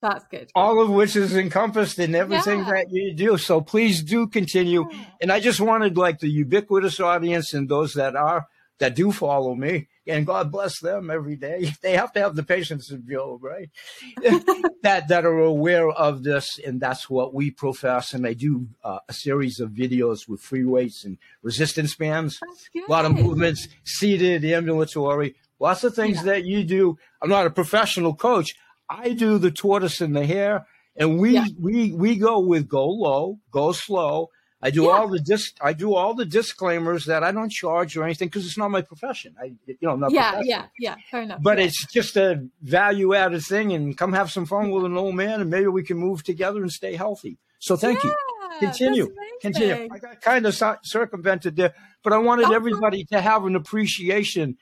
[0.00, 0.50] That's good.
[0.54, 2.72] All of which is encompassed in everything yeah.
[2.72, 3.36] that you do.
[3.36, 4.86] So please do continue.
[4.90, 5.04] Yeah.
[5.22, 8.46] And I just wanted like the ubiquitous audience and those that are
[8.78, 11.72] that do follow me, and God bless them every day.
[11.82, 13.70] They have to have the patience of Job, right?
[14.82, 18.14] that that are aware of this, and that's what we profess.
[18.14, 22.38] And I do uh, a series of videos with free weights and resistance bands,
[22.74, 26.22] a lot of movements, seated, ambulatory, lots of things yeah.
[26.24, 26.98] that you do.
[27.20, 28.54] I'm not a professional coach.
[28.88, 31.46] I do the tortoise and the hare, and we yeah.
[31.60, 34.30] we we go with go low, go slow.
[34.60, 34.90] I do yeah.
[34.90, 38.44] all the dis I do all the disclaimers that I don't charge or anything because
[38.44, 39.36] it's not my profession.
[39.40, 41.40] I you know not yeah yeah yeah fair enough.
[41.42, 41.64] But yeah.
[41.66, 45.40] it's just a value added thing, and come have some fun with an old man,
[45.40, 47.38] and maybe we can move together and stay healthy.
[47.60, 48.14] So thank you.
[48.58, 49.88] Continue, continue.
[49.92, 54.56] I got kind of circumvented there, but I wanted oh, everybody to have an appreciation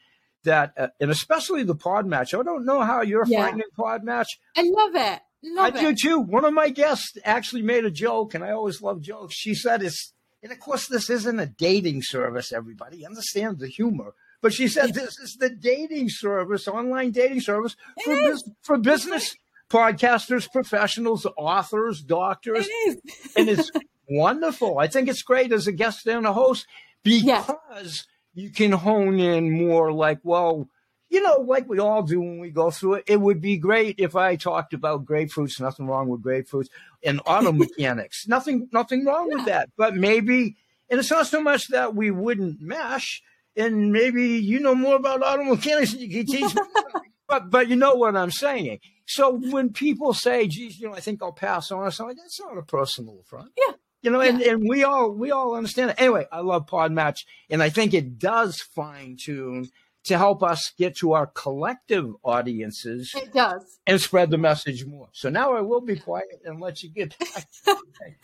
[0.46, 2.34] that, uh, and especially the pod match.
[2.34, 3.44] I don't know how you're yeah.
[3.44, 4.38] finding pod match.
[4.56, 5.20] I love it.
[5.42, 5.80] Love I it.
[5.80, 6.18] do too.
[6.18, 9.34] One of my guests actually made a joke, and I always love jokes.
[9.36, 12.52] She said it's, and of course, this isn't a dating service.
[12.52, 17.76] Everybody understands the humor, but she said this is the dating service, online dating service
[18.02, 19.36] for, bus- for business
[19.68, 23.00] podcasters, professionals, authors, doctors, it
[23.36, 23.70] and it's
[24.08, 24.78] wonderful.
[24.78, 26.66] I think it's great as a guest and a host
[27.02, 30.68] because you can hone in more like, well,
[31.08, 33.98] you know, like we all do when we go through it, it would be great
[33.98, 36.68] if I talked about grapefruits, nothing wrong with grapefruits,
[37.02, 38.26] and auto mechanics.
[38.28, 39.36] nothing nothing wrong yeah.
[39.36, 39.70] with that.
[39.76, 40.56] But maybe
[40.90, 43.22] and it's not so much that we wouldn't mesh,
[43.56, 46.62] and maybe you know more about auto mechanics than you can teach me.
[47.28, 48.80] but but you know what I'm saying.
[49.06, 52.40] So when people say, geez, you know, I think I'll pass on, I'm like, that's
[52.40, 53.52] not a personal affront.
[53.56, 53.74] Yeah.
[54.06, 54.52] You know, and, yeah.
[54.52, 55.96] and we all we all understand it.
[55.98, 59.68] Anyway, I love Pod Match, and I think it does fine tune
[60.04, 63.12] to help us get to our collective audiences.
[63.16, 63.80] It does.
[63.84, 65.08] And spread the message more.
[65.10, 67.48] So now I will be quiet and let you get back.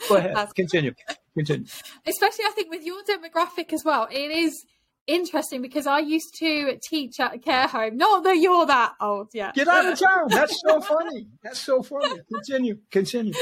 [0.08, 0.36] Go ahead.
[0.36, 0.94] That's Continue.
[1.36, 1.66] Continue.
[2.06, 4.06] Especially, I think, with your demographic as well.
[4.08, 4.64] It is
[5.06, 7.96] interesting because I used to teach at a care home.
[7.96, 9.54] Not that you're that old yet.
[9.54, 10.28] Get out of town.
[10.28, 11.28] That's so funny.
[11.42, 12.20] That's so funny.
[12.32, 12.78] Continue.
[12.90, 13.34] Continue.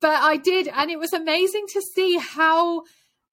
[0.00, 2.84] But I did, and it was amazing to see how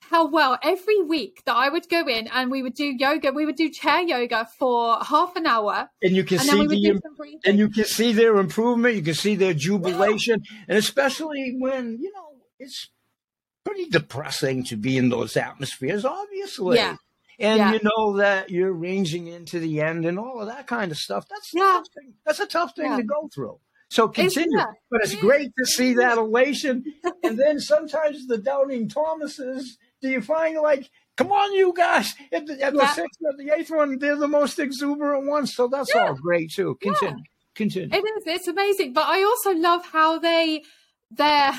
[0.10, 3.46] how well every week that I would go in and we would do yoga, we
[3.46, 7.02] would do chair yoga for half an hour, and you can see the
[7.46, 10.58] and you can see their improvement, you can see their jubilation, yeah.
[10.70, 12.90] and especially when you know it's
[13.64, 16.78] pretty depressing to be in those atmospheres, obviously.
[16.78, 16.96] Yeah.
[17.40, 17.74] And yeah.
[17.74, 21.28] you know that you're ranging into the end and all of that kind of stuff.
[21.30, 21.82] That's yeah.
[22.26, 23.60] That's a tough thing to go through.
[23.90, 24.58] So continue.
[24.58, 26.84] It's, but it's great to see that elation.
[27.24, 32.46] and then sometimes the doubting Thomases do you find like, come on, you guys, at
[32.46, 32.70] the, at yeah.
[32.72, 35.56] the sixth or the eighth one, they're the most exuberant ones.
[35.56, 36.08] So that's yeah.
[36.08, 36.78] all great too.
[36.82, 37.18] Continue.
[37.18, 37.24] Yeah.
[37.56, 37.96] Continue.
[37.96, 38.24] It is.
[38.26, 38.94] It's amazing.
[38.94, 40.64] But I also love how they,
[41.10, 41.54] they're,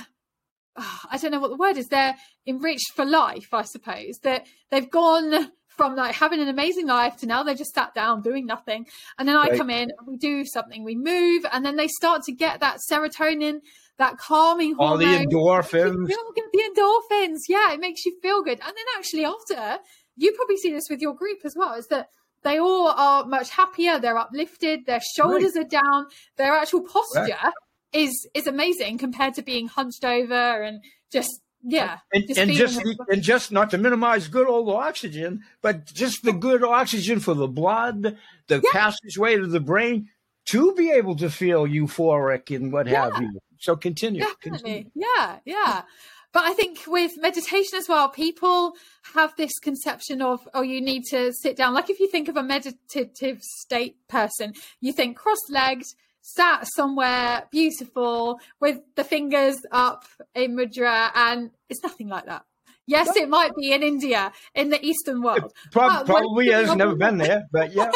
[0.77, 1.89] oh, I don't know what the word is.
[1.89, 2.15] They're
[2.47, 4.19] enriched for life, I suppose.
[4.23, 8.21] That they've gone from like having an amazing life to now they just sat down
[8.21, 8.87] doing nothing.
[9.19, 9.57] And then I right.
[9.57, 12.81] come in and we do something, we move, and then they start to get that
[12.91, 13.61] serotonin
[13.97, 14.93] that calming hormone.
[14.93, 16.07] All the endorphins.
[16.07, 17.39] The endorphins.
[17.49, 18.61] Yeah, it makes you feel good.
[18.61, 19.83] And then actually after,
[20.17, 22.09] you probably see this with your group as well, is that
[22.43, 25.65] they all are much happier, they're uplifted, their shoulders right.
[25.65, 27.53] are down, their actual posture right.
[27.93, 32.81] is is amazing compared to being hunched over and just yeah, and just, and just,
[33.09, 37.49] and just not to minimize good old oxygen, but just the good oxygen for the
[37.49, 38.17] blood,
[38.47, 38.71] the yeah.
[38.73, 40.09] passageway to the brain
[40.47, 43.11] to be able to feel euphoric and what yeah.
[43.11, 43.39] have you.
[43.59, 44.25] So continue.
[44.41, 44.85] Continue.
[44.95, 45.83] Yeah, yeah.
[46.33, 48.75] But I think with meditation as well, people
[49.15, 51.75] have this conception of, oh, you need to sit down.
[51.75, 55.87] Like if you think of a meditative state person, you think cross legged,
[56.35, 62.45] sat somewhere beautiful with the fingers up in mudra, and it's nothing like that.
[62.89, 65.53] Yes, it might be in India, in the Eastern world.
[65.71, 66.75] Pro- probably is.
[66.75, 67.91] Never been there, but yeah,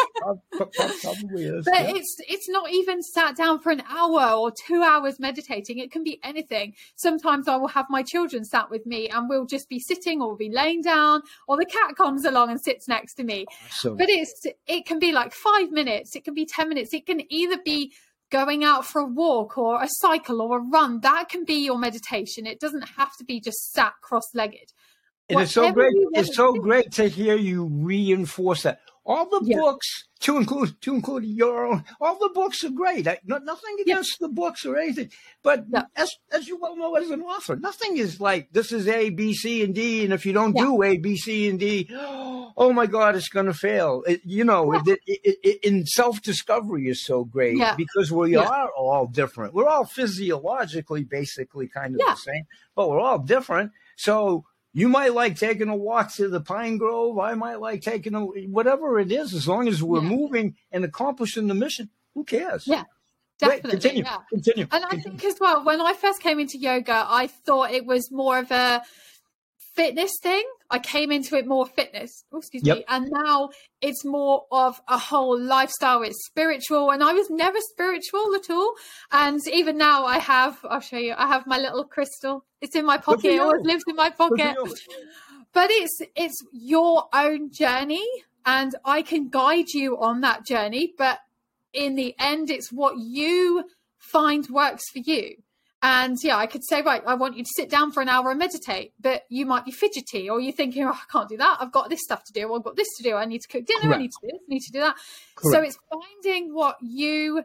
[0.53, 1.65] probably is.
[1.65, 1.95] But yeah.
[1.97, 5.79] it's it's not even sat down for an hour or two hours meditating.
[5.79, 6.75] It can be anything.
[6.97, 10.29] Sometimes I will have my children sat with me, and we'll just be sitting or
[10.29, 13.47] we'll be laying down, or the cat comes along and sits next to me.
[13.69, 13.97] Awesome.
[13.97, 16.15] But it's it can be like five minutes.
[16.15, 16.93] It can be ten minutes.
[16.93, 17.93] It can either be
[18.33, 21.79] going out for a walk or a cycle or a run that can be your
[21.79, 24.73] meditation it doesn't have to be just sat cross-legged
[25.29, 25.93] And it's so great.
[26.15, 28.81] It's so great to hear you reinforce that.
[29.05, 29.57] All the yeah.
[29.57, 33.09] books, to include to include your own, all the books are great.
[33.09, 34.29] I, no, nothing against yeah.
[34.29, 35.11] the books or anything,
[35.43, 35.85] but yeah.
[35.97, 39.35] as as you well know as an author, nothing is like this is A, B,
[39.35, 42.87] C, and D, and if you don't do A, B, C, and D, oh my
[42.87, 44.05] God, it's going to fail.
[44.07, 49.07] It, you know, it, it, in self discovery is so great because we are all
[49.07, 49.53] different.
[49.53, 52.45] We're all physiologically basically kind of the same,
[52.77, 53.73] but we're all different.
[53.97, 57.19] So you might like taking a walk to the pine grove.
[57.19, 60.09] I might like taking a whatever it is, as long as we're yeah.
[60.09, 61.91] moving and accomplishing the mission.
[62.15, 62.67] Who cares?
[62.67, 62.85] Yeah.
[63.39, 64.19] Definitely, Wait, continue, yeah.
[64.29, 64.67] continue.
[64.71, 65.01] And continue.
[65.01, 68.39] I think as well, when I first came into yoga, I thought it was more
[68.39, 68.83] of a
[69.75, 70.45] fitness thing.
[70.71, 72.79] I came into it more fitness, oh, excuse yep.
[72.79, 73.51] me, and now
[73.83, 76.03] it's more of a whole lifestyle.
[76.03, 78.75] It's spiritual, and I was never spiritual at all.
[79.11, 80.59] And even now, I have.
[80.65, 81.15] I'll show you.
[81.17, 82.45] I have my little crystal.
[82.61, 83.27] It's in my pocket.
[83.27, 84.57] It always lives in my pocket.
[85.53, 88.07] But it's it's your own journey,
[88.47, 90.95] and I can guide you on that journey.
[90.97, 91.19] But
[91.73, 93.65] in the end, it's what you
[93.99, 95.37] find works for you.
[95.85, 98.31] And yeah, I could say, right, I want you to sit down for an hour
[98.31, 101.57] and meditate, but you might be fidgety or you're thinking, oh, I can't do that.
[101.59, 102.55] I've got this stuff to do.
[102.55, 103.17] I've got this to do.
[103.17, 103.81] I need to cook dinner.
[103.81, 103.97] Correct.
[103.97, 104.41] I need to do this.
[104.41, 104.97] I need to do that.
[105.35, 105.55] Correct.
[105.55, 107.43] So it's finding what you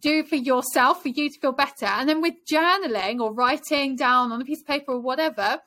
[0.00, 1.86] do for yourself, for you to feel better.
[1.86, 5.58] And then with journaling or writing down on a piece of paper or whatever,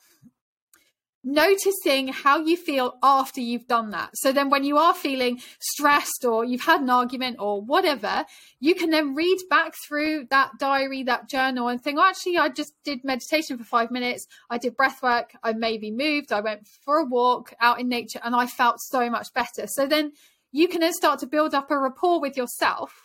[1.24, 4.10] noticing how you feel after you've done that.
[4.16, 8.26] So then when you are feeling stressed or you've had an argument or whatever,
[8.60, 12.50] you can then read back through that diary, that journal and think, oh, actually, I
[12.50, 14.26] just did meditation for five minutes.
[14.50, 15.34] I did breath work.
[15.44, 16.32] I maybe moved.
[16.32, 19.68] I went for a walk out in nature and I felt so much better.
[19.68, 20.14] So then
[20.52, 23.01] you can then start to build up a rapport with yourself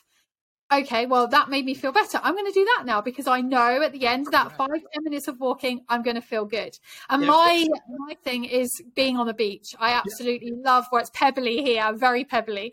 [0.73, 2.19] okay, well, that made me feel better.
[2.23, 5.05] I'm going to do that now because I know at the end that five, ten
[5.05, 6.77] minutes of walking, I'm going to feel good.
[7.09, 9.75] And yeah, my my thing is being on the beach.
[9.79, 10.71] I absolutely yeah.
[10.71, 12.73] love where it's pebbly here, very pebbly.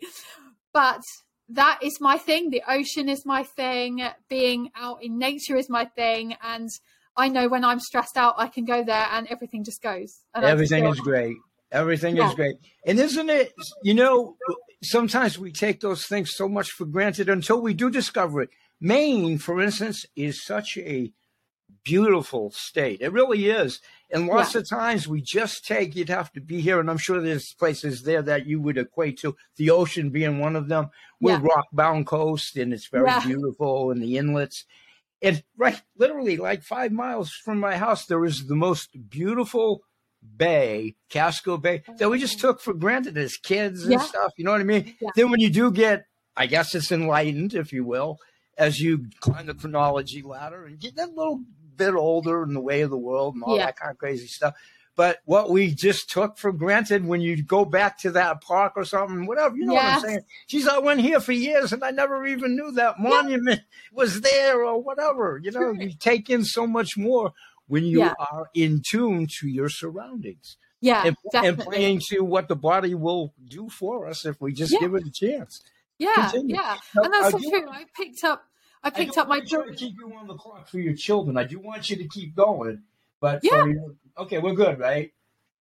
[0.72, 1.02] But
[1.50, 2.50] that is my thing.
[2.50, 4.02] The ocean is my thing.
[4.28, 6.36] Being out in nature is my thing.
[6.42, 6.68] And
[7.16, 10.22] I know when I'm stressed out, I can go there and everything just goes.
[10.34, 11.36] everything is great.
[11.70, 12.28] Everything yeah.
[12.28, 12.56] is great.
[12.86, 13.52] And isn't it,
[13.82, 14.36] you know,
[14.84, 18.50] sometimes we take those things so much for granted until we do discover it.
[18.80, 21.12] Maine, for instance, is such a
[21.84, 23.00] beautiful state.
[23.00, 23.80] It really is.
[24.10, 24.60] And lots yeah.
[24.60, 26.80] of times we just take, you'd have to be here.
[26.80, 30.56] And I'm sure there's places there that you would equate to the ocean being one
[30.56, 30.90] of them.
[31.20, 31.42] We're yeah.
[31.42, 33.24] rock bound coast and it's very yeah.
[33.24, 34.64] beautiful and the inlets.
[35.22, 39.82] And right, literally like five miles from my house, there is the most beautiful
[40.36, 43.98] bay, Casco Bay, that we just took for granted as kids and yeah.
[44.00, 44.32] stuff.
[44.36, 44.94] You know what I mean?
[45.00, 45.10] Yeah.
[45.14, 46.06] Then when you do get,
[46.36, 48.18] I guess it's enlightened, if you will,
[48.58, 51.42] as you climb the chronology ladder and get that little
[51.76, 53.66] bit older in the way of the world and all yeah.
[53.66, 54.54] that kind of crazy stuff.
[54.96, 58.84] But what we just took for granted when you go back to that park or
[58.84, 59.84] something, whatever, you know yes.
[59.84, 60.24] what I'm saying?
[60.46, 64.64] Geez, I went here for years and I never even knew that monument was there
[64.64, 65.40] or whatever.
[65.42, 67.32] You know, you take in so much more
[67.66, 68.14] when you yeah.
[68.18, 70.56] are in tune to your surroundings.
[70.80, 74.70] Yeah, and, and, playing to what the body will do for us if we just
[74.70, 74.80] yeah.
[74.80, 75.62] give it a chance.
[75.98, 76.56] Yeah, Continue.
[76.56, 77.70] yeah, now, and that's so true.
[77.70, 78.44] I picked up,
[78.82, 79.40] I picked I up my.
[79.40, 81.38] Try to keep you on the clock for your children.
[81.38, 82.82] I do want you to keep going,
[83.18, 83.64] but yeah.
[83.64, 85.10] Your, okay, we're good, right?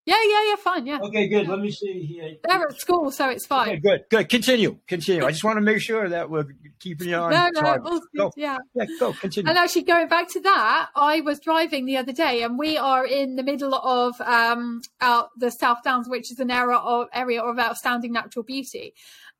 [0.05, 0.99] Yeah, yeah, yeah, fine, yeah.
[1.01, 1.47] Okay, good.
[1.47, 2.35] Let me see here.
[2.43, 3.69] They're at school, so it's fine.
[3.69, 4.27] Okay, good, good.
[4.27, 5.25] Continue, continue.
[5.25, 6.47] I just want to make sure that we're
[6.79, 7.31] keeping you on.
[7.31, 8.33] No, no, go.
[8.35, 8.57] yeah.
[8.75, 9.49] Yeah, go, continue.
[9.49, 13.05] And actually, going back to that, I was driving the other day, and we are
[13.05, 17.41] in the middle of um, out the South Downs, which is an area of area
[17.41, 18.93] of outstanding natural beauty.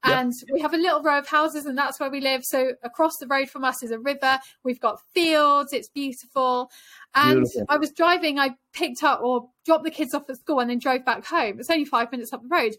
[0.04, 0.54] And yep.
[0.54, 2.44] we have a little row of houses, and that's where we live.
[2.44, 4.40] So across the road from us is a river.
[4.64, 5.72] We've got fields.
[5.72, 6.70] It's beautiful.
[7.16, 7.66] And beautiful.
[7.70, 8.38] I was driving.
[8.38, 11.60] I picked up or dropped the kids off at school, and then drove back home.
[11.60, 12.74] It's only five minutes up the road.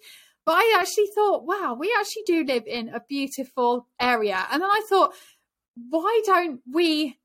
[0.47, 4.47] But I actually thought, wow, we actually do live in a beautiful area.
[4.53, 5.15] And then I thought,
[5.89, 7.19] why don't we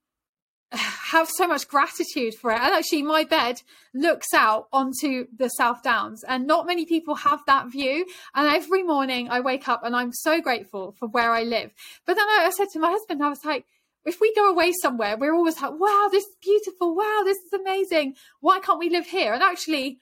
[0.72, 2.60] have so much gratitude for it.
[2.60, 3.62] And actually, my bed
[3.94, 8.06] looks out onto the South Downs, and not many people have that view.
[8.36, 11.72] And every morning I wake up and I'm so grateful for where I live.
[12.06, 13.66] But then I, said to my husband, I was like,
[14.06, 16.96] if we go away somewhere, we're always like, wow, this is beautiful.
[16.96, 18.16] Wow, this is amazing.
[18.40, 19.34] Why can't we live here?
[19.34, 20.00] And actually,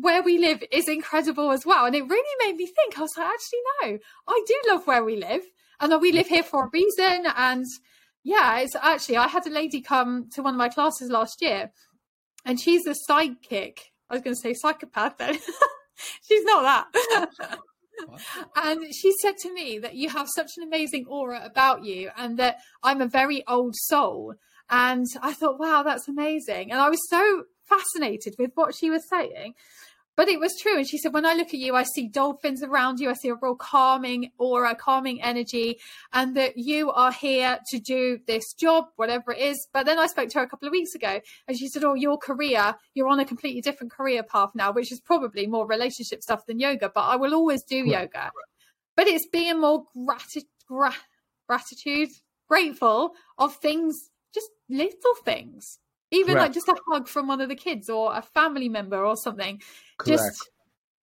[0.00, 1.84] where we live is incredible as well.
[1.84, 5.04] And it really made me think, I was like, actually, no, I do love where
[5.04, 5.42] we live.
[5.80, 7.26] And that we live here for a reason.
[7.36, 7.66] And
[8.24, 11.70] yeah, it's actually I had a lady come to one of my classes last year,
[12.44, 13.92] and she's a psychic.
[14.08, 15.34] I was going to say psychopath then.
[16.26, 17.28] she's not that.
[18.56, 22.38] and she said to me that you have such an amazing aura about you, and
[22.38, 24.34] that I'm a very old soul.
[24.70, 26.72] And I thought, wow, that's amazing.
[26.72, 29.54] And I was so fascinated with what she was saying.
[30.16, 30.76] But it was true.
[30.76, 33.10] And she said, when I look at you, I see dolphins around you.
[33.10, 35.80] I see a real calming aura, calming energy,
[36.12, 39.66] and that you are here to do this job, whatever it is.
[39.72, 41.94] But then I spoke to her a couple of weeks ago and she said, Oh,
[41.94, 46.22] your career, you're on a completely different career path now, which is probably more relationship
[46.22, 48.30] stuff than yoga, but I will always do yoga.
[48.96, 50.94] But it's being more grati- gra-
[51.48, 52.10] gratitude,
[52.48, 55.80] grateful of things, just little things
[56.14, 56.48] even Correct.
[56.48, 59.60] like just a hug from one of the kids or a family member or something.
[59.98, 60.22] Correct.
[60.22, 60.50] just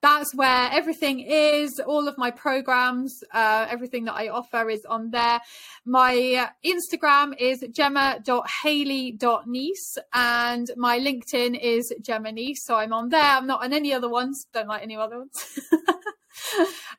[0.00, 1.78] That's where everything is.
[1.80, 5.40] All of my programs, uh, everything that I offer is on there.
[5.84, 12.64] My Instagram is gemma.haley.nice and my LinkedIn is Gemma Nice.
[12.64, 13.22] So I'm on there.
[13.22, 14.46] I'm not on any other ones.
[14.52, 15.60] Don't like any other ones.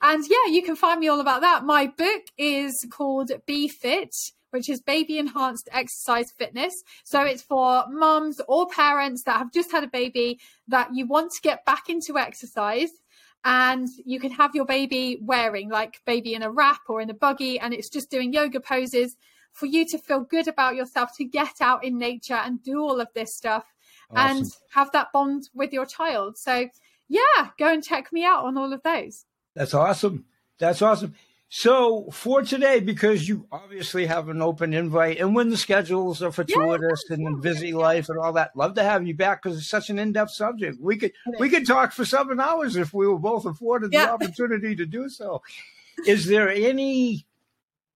[0.02, 1.64] and yeah, you can find me all about that.
[1.64, 4.14] My book is called Be Fit
[4.52, 6.84] which is baby enhanced exercise fitness.
[7.04, 11.32] So it's for mums or parents that have just had a baby that you want
[11.34, 12.90] to get back into exercise
[13.46, 17.14] and you can have your baby wearing like baby in a wrap or in a
[17.14, 19.16] buggy and it's just doing yoga poses
[19.54, 23.00] for you to feel good about yourself to get out in nature and do all
[23.00, 23.66] of this stuff
[24.12, 24.38] awesome.
[24.38, 26.38] and have that bond with your child.
[26.38, 26.70] So
[27.08, 29.26] yeah, go and check me out on all of those.
[29.56, 30.26] That's awesome.
[30.60, 31.16] That's awesome.
[31.52, 36.32] So for today, because you obviously have an open invite, and when the schedules are
[36.32, 39.68] fortuitous yeah, and busy life and all that, love to have you back because it's
[39.68, 40.78] such an in-depth subject.
[40.80, 44.06] We could we could talk for seven hours if we were both afforded yeah.
[44.06, 45.42] the opportunity to do so.
[46.06, 47.26] Is there any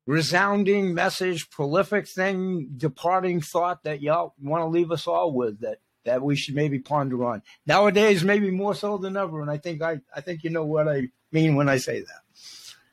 [0.07, 5.77] resounding message, prolific thing, departing thought that y'all want to leave us all with that
[6.05, 9.41] that we should maybe ponder on nowadays, maybe more so than ever?
[9.41, 12.23] And I think I I think you know what I mean when I say that.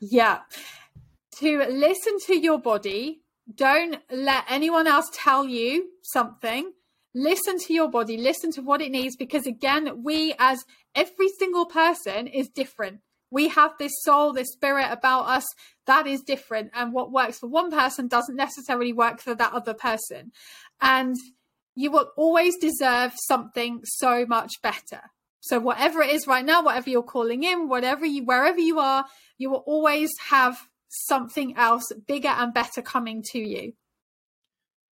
[0.00, 0.40] Yeah.
[1.36, 3.20] To listen to your body.
[3.52, 6.72] Don't let anyone else tell you something.
[7.14, 11.66] Listen to your body, listen to what it needs, because again, we as every single
[11.66, 13.00] person is different.
[13.32, 15.44] We have this soul, this spirit about us
[15.86, 16.70] that is different.
[16.72, 20.30] And what works for one person doesn't necessarily work for that other person.
[20.80, 21.16] And
[21.74, 25.10] you will always deserve something so much better.
[25.40, 29.06] So whatever it is right now, whatever you're calling in, whatever you, wherever you are,
[29.38, 33.72] you will always have something else bigger and better coming to you.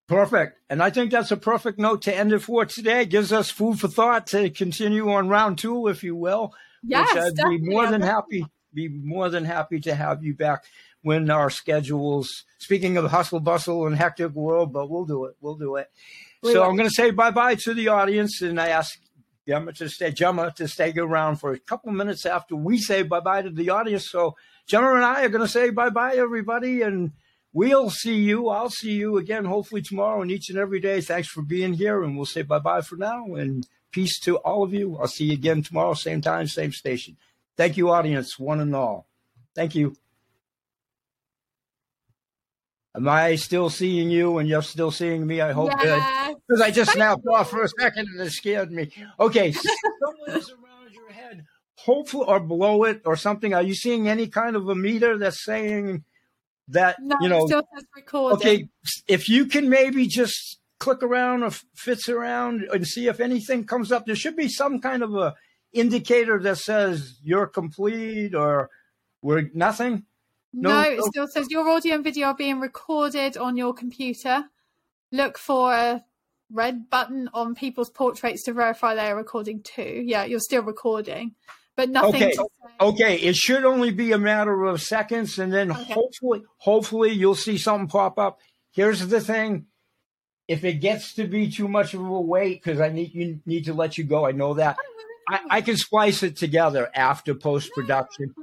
[0.08, 0.60] Perfect.
[0.70, 3.04] And I think that's a perfect note to end it for today.
[3.04, 6.54] It gives us food for thought to continue on round two, if you will.
[6.84, 7.60] Yes, I'd definitely.
[7.60, 10.66] be more than happy, be more than happy to have you back
[11.04, 15.36] when our schedules, speaking of hustle, bustle, and hectic world, but we'll do it.
[15.40, 15.90] We'll do it.
[16.42, 16.70] We so will.
[16.70, 19.00] I'm going to say bye bye to the audience, and I ask
[19.48, 23.20] Gemma to stay Gemma to stay around for a couple minutes after we say bye
[23.20, 24.10] bye to the audience.
[24.10, 24.36] So
[24.68, 27.12] Gemma and I are going to say bye bye everybody, and
[27.52, 28.50] we'll see you.
[28.50, 31.02] I'll see you again hopefully tomorrow and each and every day.
[31.02, 33.36] Thanks for being here, and we'll say bye bye for now.
[33.36, 34.98] And peace to all of you.
[34.98, 37.18] I'll see you again tomorrow, same time, same station.
[37.56, 39.08] Thank you, audience, one and all.
[39.56, 39.96] Thank you.
[42.96, 45.42] Am I still seeing you and you're still seeing me?
[45.42, 46.36] I hope yes.
[46.48, 48.92] Because I just snapped off for a second and it scared me.
[49.20, 51.44] Okay, someone is around your head,
[51.78, 53.54] hopefully, or below it or something.
[53.54, 56.04] Are you seeing any kind of a meter that's saying
[56.68, 57.48] that, no, you know?
[57.48, 58.38] Still says recording.
[58.38, 58.68] Okay,
[59.08, 63.92] if you can maybe just click around or fits around and see if anything comes
[63.92, 65.34] up, there should be some kind of a
[65.72, 68.70] indicator that says you're complete or
[69.24, 70.06] we're nothing.
[70.54, 71.08] No, no, it oh.
[71.10, 74.46] still says your audio and video are being recorded on your computer.
[75.12, 76.04] Look for a
[76.52, 80.04] red button on people's portraits to verify they are recording too.
[80.06, 81.34] Yeah, you're still recording,
[81.76, 82.24] but nothing.
[82.24, 82.36] Okay,
[82.80, 83.16] okay.
[83.16, 85.94] It should only be a matter of seconds, and then okay.
[85.94, 88.40] hopefully, hopefully, you'll see something pop up.
[88.72, 89.66] here's the thing.
[90.48, 93.66] If it gets to be too much of a wait, because I need you need
[93.66, 94.78] to let you go, I know that.
[94.80, 94.94] Oh,
[95.30, 98.36] I, I can splice it together after post production.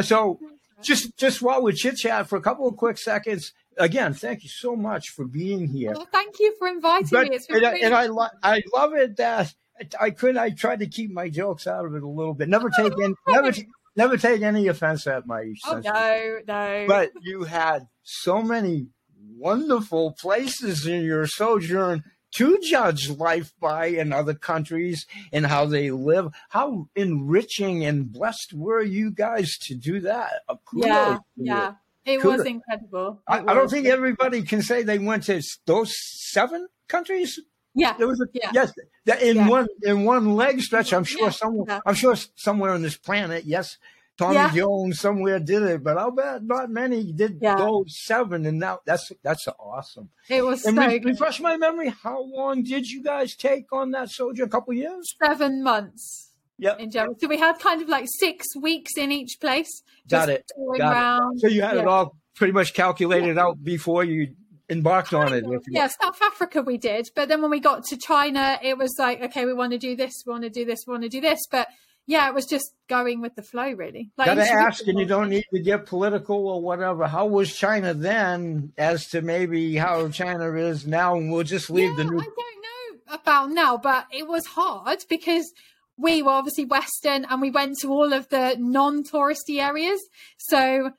[0.00, 0.40] So
[0.82, 4.48] just just while we chit chat for a couple of quick seconds, again, thank you
[4.48, 5.92] so much for being here.
[5.92, 7.38] Well, thank you for inviting But- me.
[7.48, 9.52] And, I, and I, lo- I love it that
[10.00, 10.38] I couldn't.
[10.38, 12.48] I tried to keep my jokes out of it a little bit.
[12.48, 13.66] Never take any, never t-
[13.96, 16.84] never take any offense at my Oh no, no.
[16.86, 18.88] But you had so many
[19.36, 22.04] wonderful places in your sojourn
[22.34, 26.32] to judge life by in other countries and how they live.
[26.50, 30.32] How enriching and blessed were you guys to do that?
[30.66, 31.72] Kudos yeah, yeah.
[32.04, 32.38] It Kudos.
[32.38, 33.22] was incredible.
[33.26, 37.40] I, It I don't think everybody can say they went to those seven countries.
[37.76, 38.50] Yeah, There was a, Yeah.
[38.54, 38.72] yes,
[39.06, 39.48] that in Yeah.
[39.48, 40.92] one in one leg stretch.
[40.92, 41.80] I'm sure Yeah, someone.
[41.84, 43.44] I'm sure somewhere on this planet.
[43.46, 43.78] Yes,
[44.16, 44.52] Tommy Yeah.
[44.54, 47.56] Jones somewhere did it, but I'll bet not many did Yeah.
[47.56, 48.46] those seven.
[48.46, 50.10] And now that's that's awesome.
[50.28, 51.88] it was And so re- refresh my memory.
[52.02, 54.44] How long did you guys take on that soldier?
[54.44, 55.14] A couple years.
[55.24, 56.76] Seven months Yeah.
[56.78, 59.82] in general, So we had kind of like six weeks in each place.
[60.08, 60.44] Got it,
[60.78, 61.40] got it.
[61.40, 64.34] So you had it all pretty much calculated out before you
[64.70, 65.44] embarked on it.
[65.68, 69.20] Yeah, South Africa we did, but then when we got to China, it was like,
[69.22, 71.20] okay, we want to do this, we want to do this, we want to do
[71.20, 71.40] this.
[71.50, 71.68] But
[72.06, 74.10] yeah, it was just going with the flow, really.
[74.16, 77.06] Like, Gotta you should ask, and you don't need to get political or whatever.
[77.06, 81.16] How was China then, as to maybe how China is now?
[81.16, 82.20] And we'll just leave yeah, the new.
[82.20, 82.62] I don't
[83.06, 85.50] know about now, but it was hard because
[85.96, 90.00] we were obviously Western and we went to all of the non-touristy areas.
[90.36, 90.90] So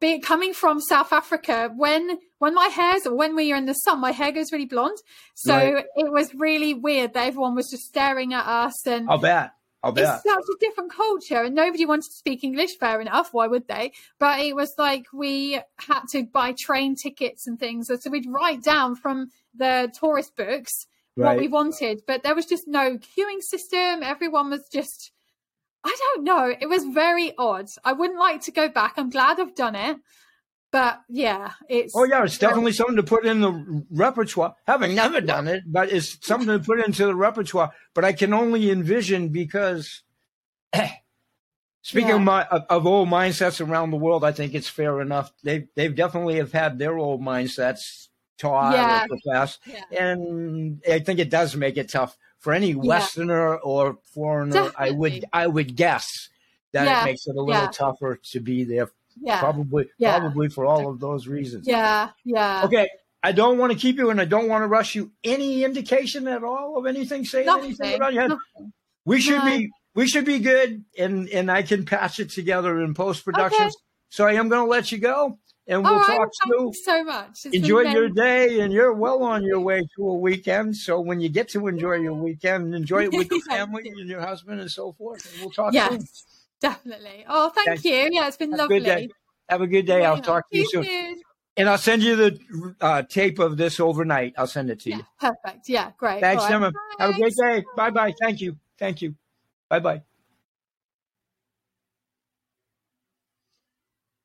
[0.00, 4.00] be, coming from South Africa, when when my hair's when we are in the sun,
[4.00, 4.96] my hair goes really blonde.
[5.34, 5.84] So Right.
[5.96, 9.52] it was really weird that everyone was just staring at us and I'll bet.
[10.14, 13.68] It's such a different culture and nobody wanted to speak english fair enough why would
[13.68, 13.92] they?
[14.18, 18.62] But it was like we had to buy train tickets and things so we'd write
[18.62, 24.02] down from the tourist books what we wanted but there was just no queuing system.
[24.02, 25.12] Everyone was just
[25.84, 27.68] i don't know it was very odd.
[27.84, 28.94] I wouldn't like to go back.
[28.96, 29.98] I'm glad i've done it
[30.74, 34.56] but yeah it's Oh yeah, it's definitely something to put in the repertoire.
[34.66, 37.70] Having never done it, but it's something to put into the repertoire.
[37.94, 40.02] But I can only envision because,
[41.82, 42.16] speaking Yeah.
[42.16, 45.32] of, my, of, of old mindsets around the world, I think it's fair enough.
[45.44, 49.04] They they've definitely have had their old mindsets taught Yeah.
[49.04, 49.84] or professed, Yeah.
[49.96, 54.72] and I think it does make it tough for any Westerner or foreigner.
[54.76, 56.30] I would I would guess
[56.72, 58.90] that it makes it a little tougher to be there.
[59.20, 60.18] Yeah Probably Yeah.
[60.18, 61.66] probably for all of those reasons.
[61.66, 62.88] yeah yeah Okay,
[63.22, 65.12] I don't want to keep you and I don't want to rush you.
[65.22, 68.30] Any indication at all of anything saying anything nothing, your head?
[68.30, 68.72] nothing.
[69.04, 69.44] We should No.
[69.44, 73.66] be we should be good and and I can patch it together in post production.
[73.66, 73.74] Okay.
[74.08, 76.66] So I am going to let you go and we'll right, talk soon.
[76.66, 80.14] you so much It's Enjoy your day and you're well on your way to a
[80.14, 80.76] weekend.
[80.76, 84.08] So when you get to enjoy your weekend, enjoy it with the Thank family and
[84.08, 85.24] your husband and so forth.
[85.32, 86.06] And we'll talk Yes, soon.
[86.64, 87.24] Definitely.
[87.28, 87.84] Oh, thank Thanks.
[87.84, 88.08] you.
[88.10, 88.80] Yeah, it's been Have lovely.
[88.80, 89.10] good.
[89.48, 90.04] Have a good day.
[90.04, 90.84] I'll talk to you soon.
[90.84, 91.20] too.
[91.56, 94.34] And I'll send you the uh, tape of this overnight.
[94.36, 94.96] I'll send it to you.
[94.96, 95.68] Yeah, perfect.
[95.68, 96.20] Yeah, great.
[96.20, 96.56] Thanks, All right.
[96.56, 96.72] Emma.
[96.98, 97.64] Have a great day.
[97.76, 98.14] Bye bye.
[98.20, 98.56] Thank you.
[98.78, 99.14] Thank you.
[99.68, 100.02] Bye bye.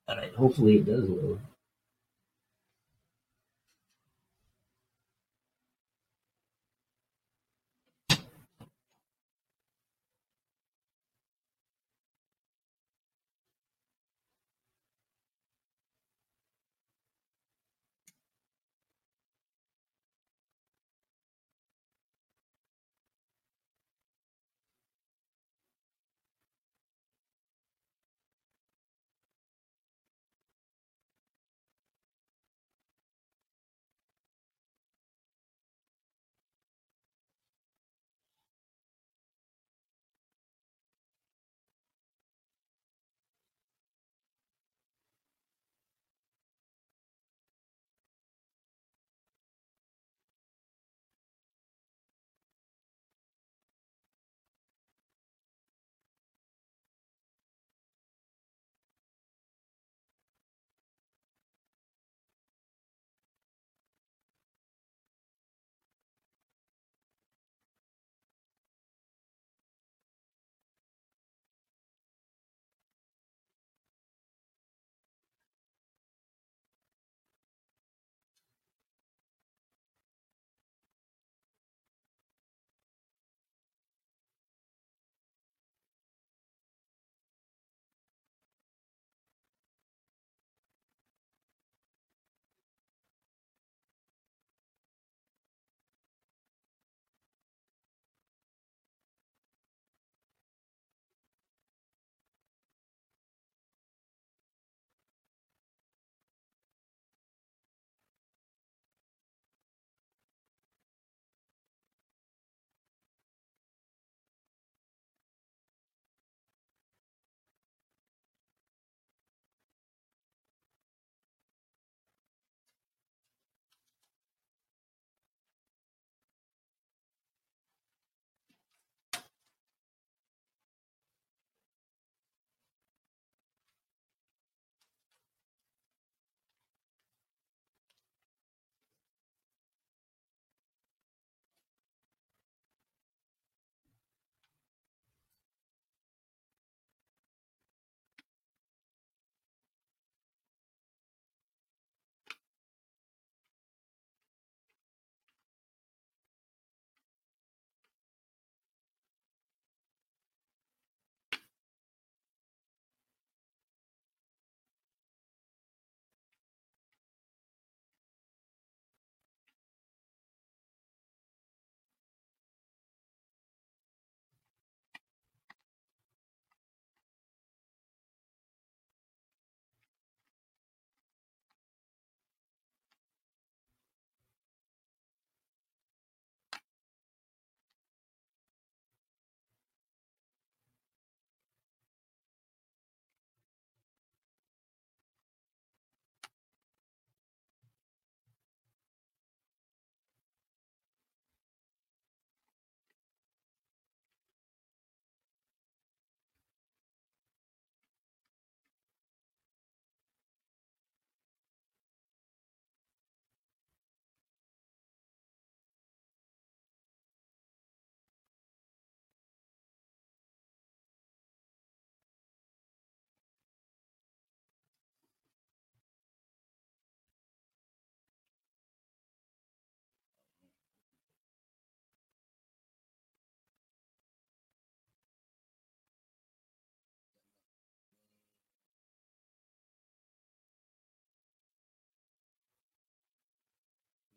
[0.07, 0.33] All right.
[0.33, 1.39] Hopefully it does load.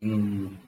[0.03, 0.59] Mm.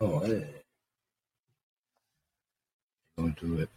[0.00, 0.46] Oh, hey.
[3.18, 3.70] Going through it.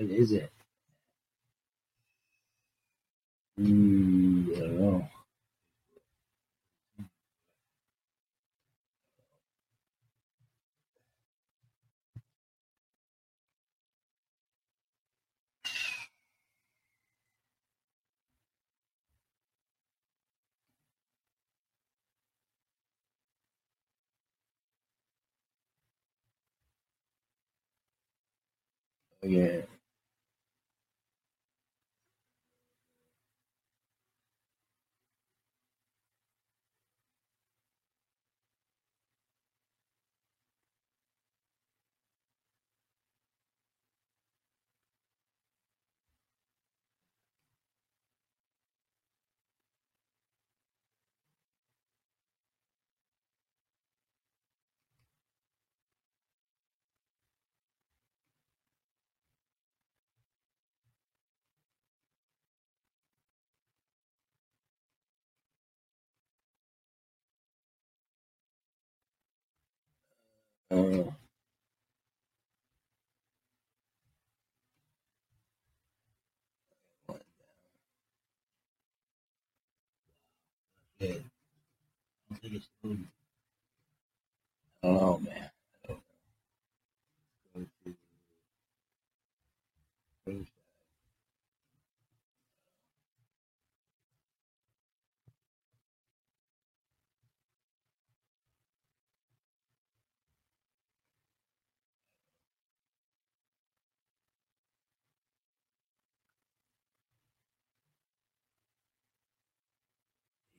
[0.00, 0.52] What is it?
[3.60, 5.08] Mm, I don't know.
[29.22, 29.62] Yeah.
[70.70, 71.14] Oh,
[82.82, 83.06] food.
[84.82, 85.50] Oh, man.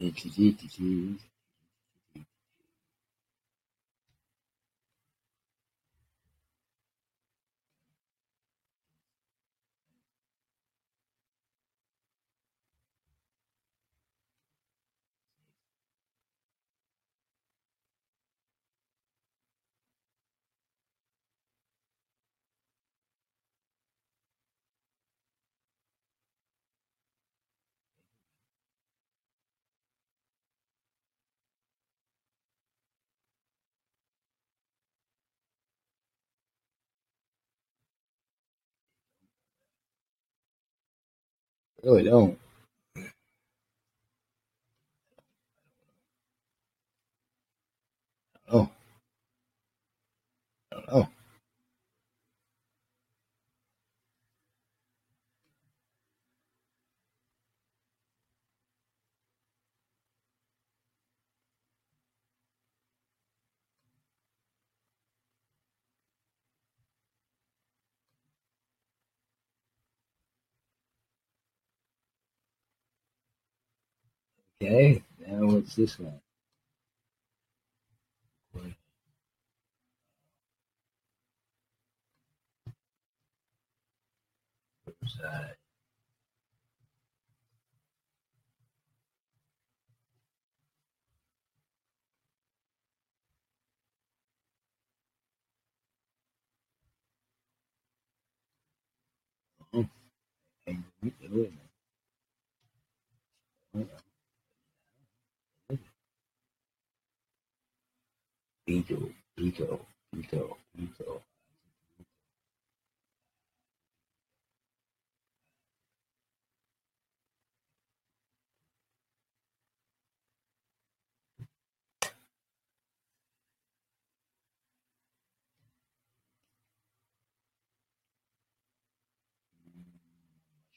[0.01, 0.25] It's,
[41.83, 42.39] really don't.
[48.51, 48.69] Oh,
[50.71, 51.09] I don't know.
[74.61, 76.21] Okay, now what's this one?
[85.07, 85.55] Side.
[99.73, 99.87] Oh,
[100.67, 101.51] and we do
[103.75, 104.00] it.
[108.71, 109.81] Beetle, beetle,
[110.15, 111.21] beetle, beetle.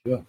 [0.06, 0.24] Sure.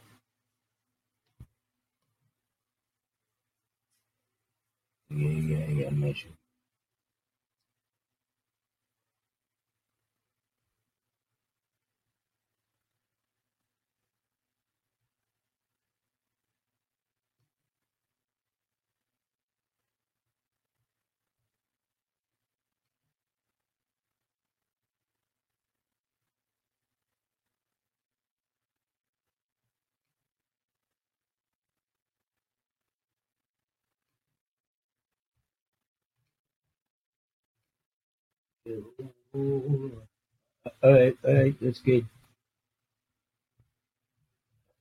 [5.10, 6.45] Yeah, yeah, yeah, I'm not sure.
[38.66, 38.74] All
[40.94, 42.08] right, all right, that's good.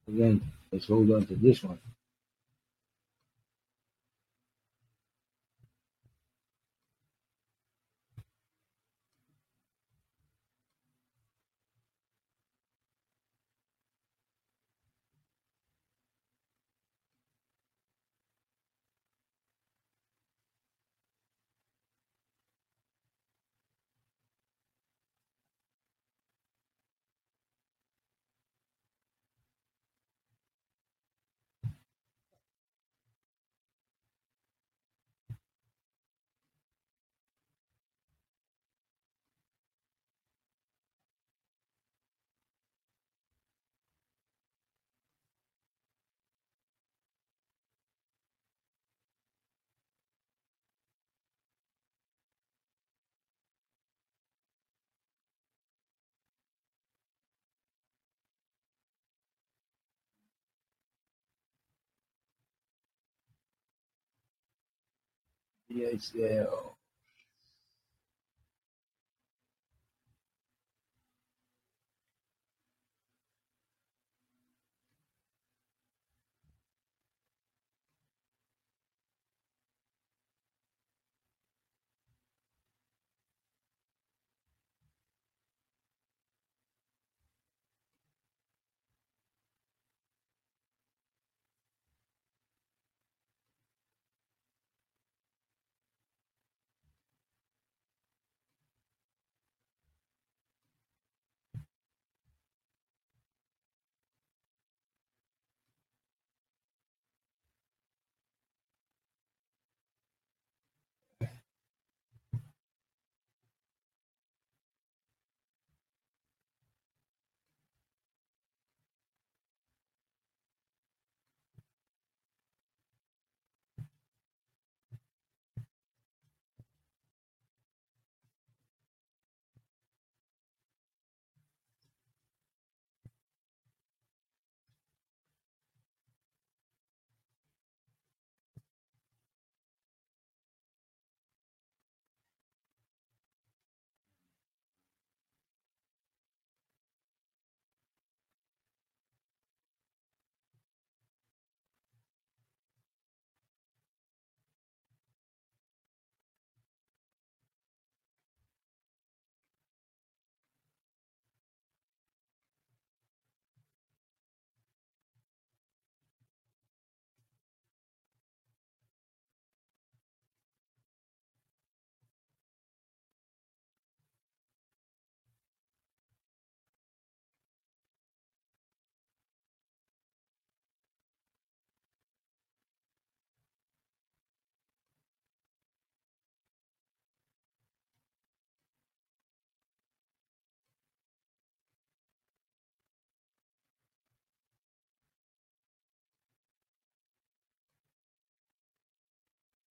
[0.08, 1.78] Again, let's hold on to this one.
[65.74, 66.12] Yes,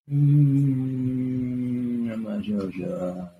[0.08, 0.16] yeah.
[0.16, 2.72] Mm, I'm not sure.
[2.72, 3.32] sure.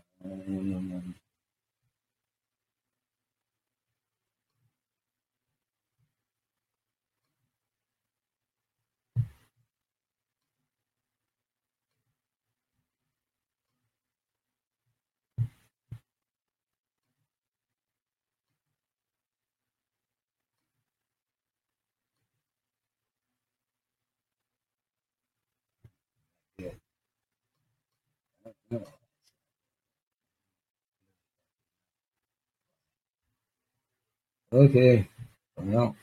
[34.54, 35.10] Okay.
[35.58, 35.96] Well,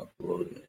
[0.00, 0.63] upload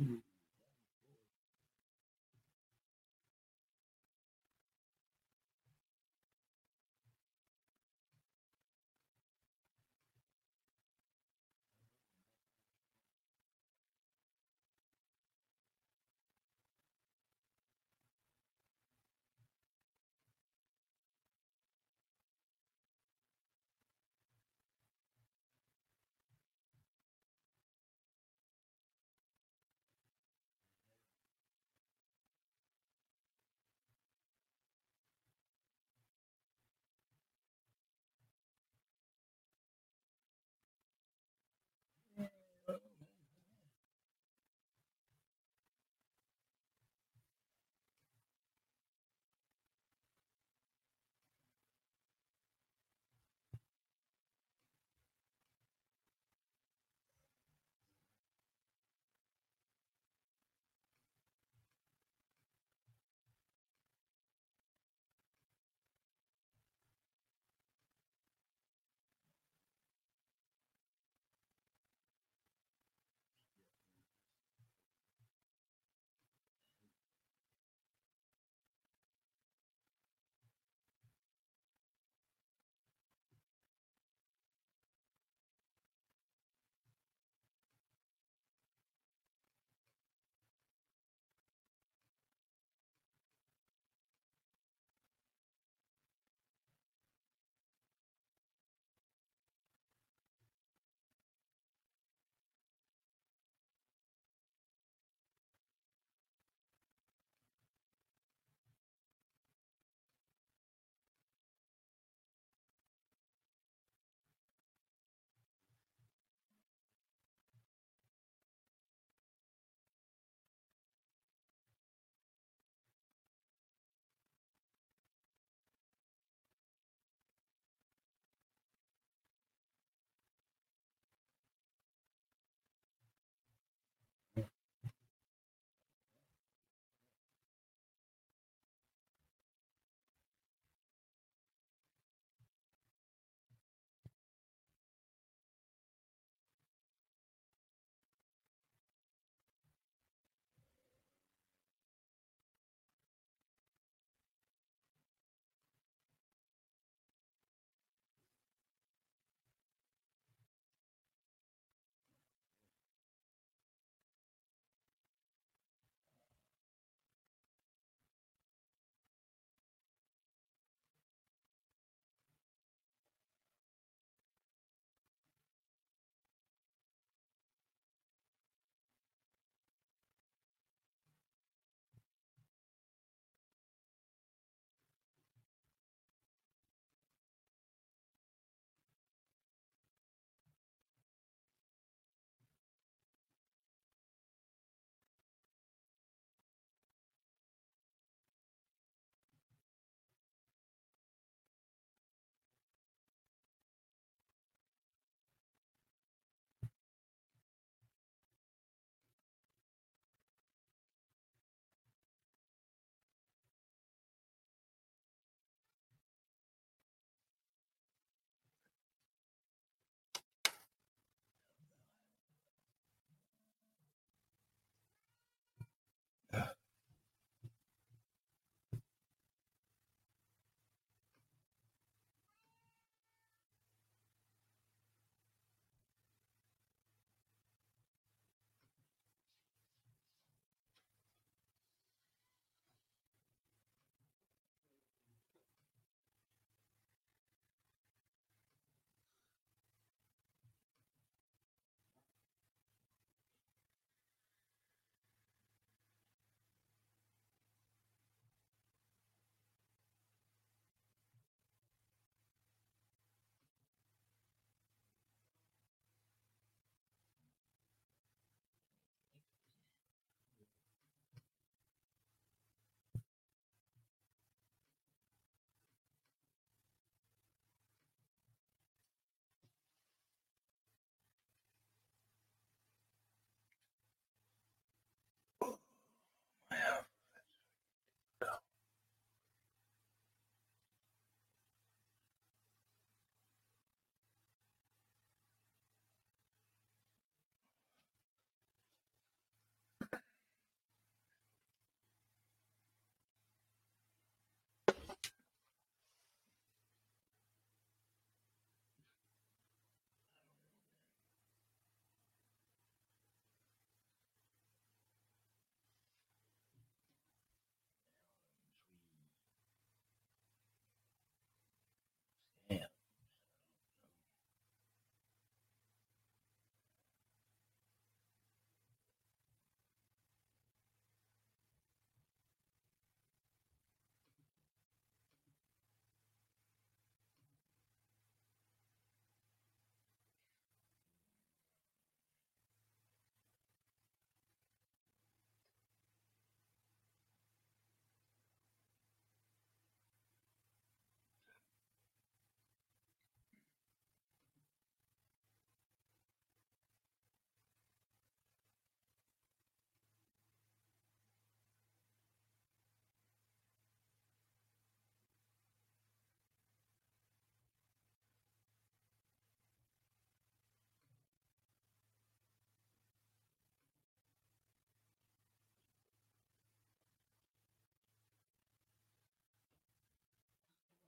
[0.00, 0.33] Mm-hmm.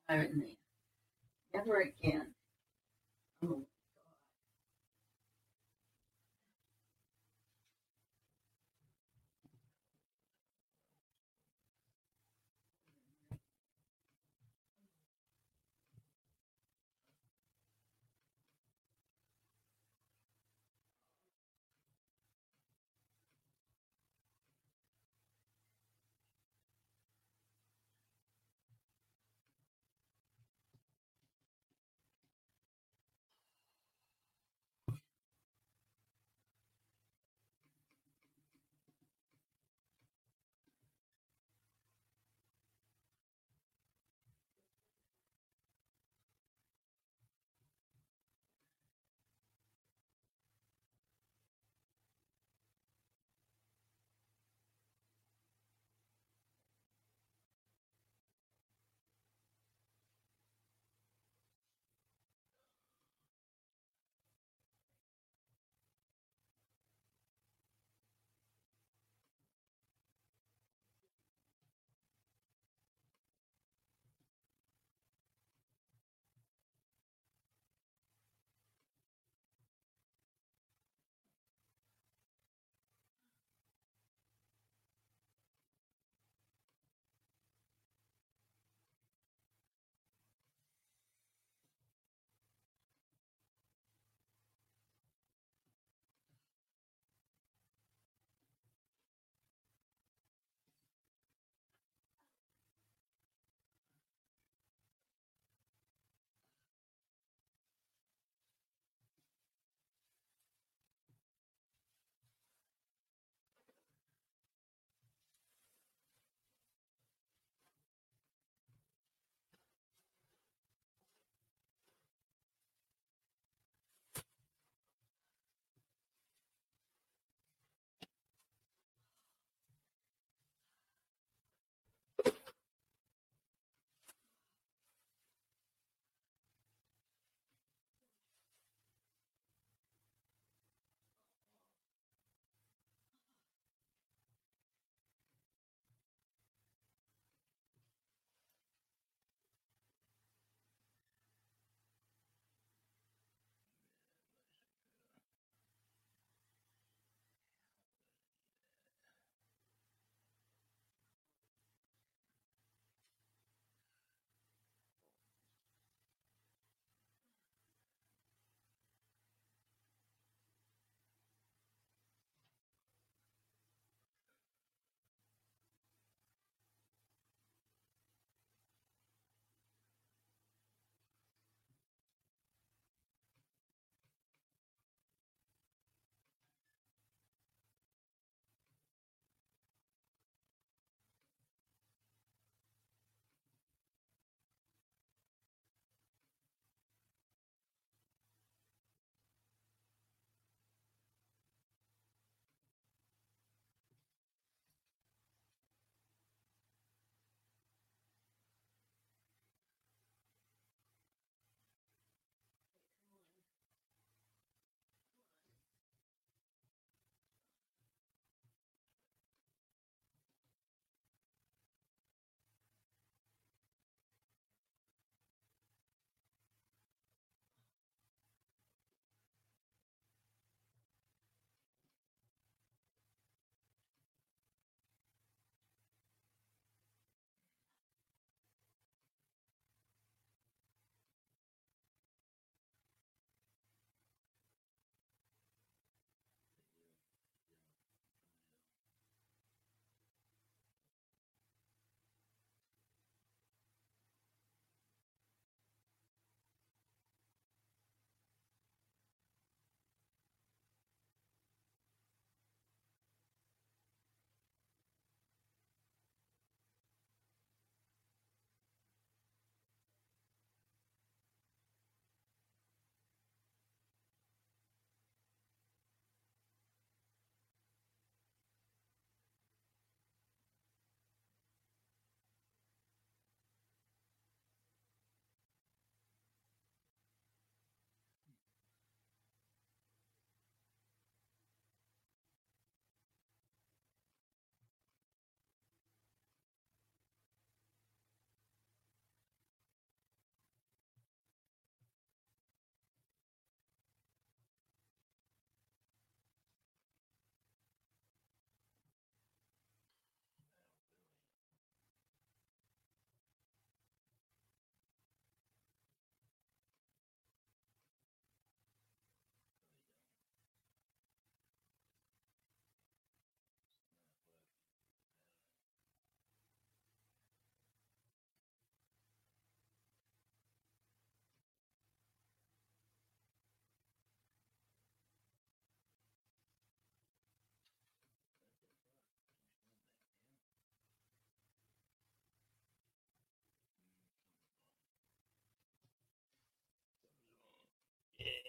[0.09, 0.59] Irony.
[1.54, 2.34] Never again.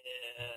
[0.08, 0.47] Yeah.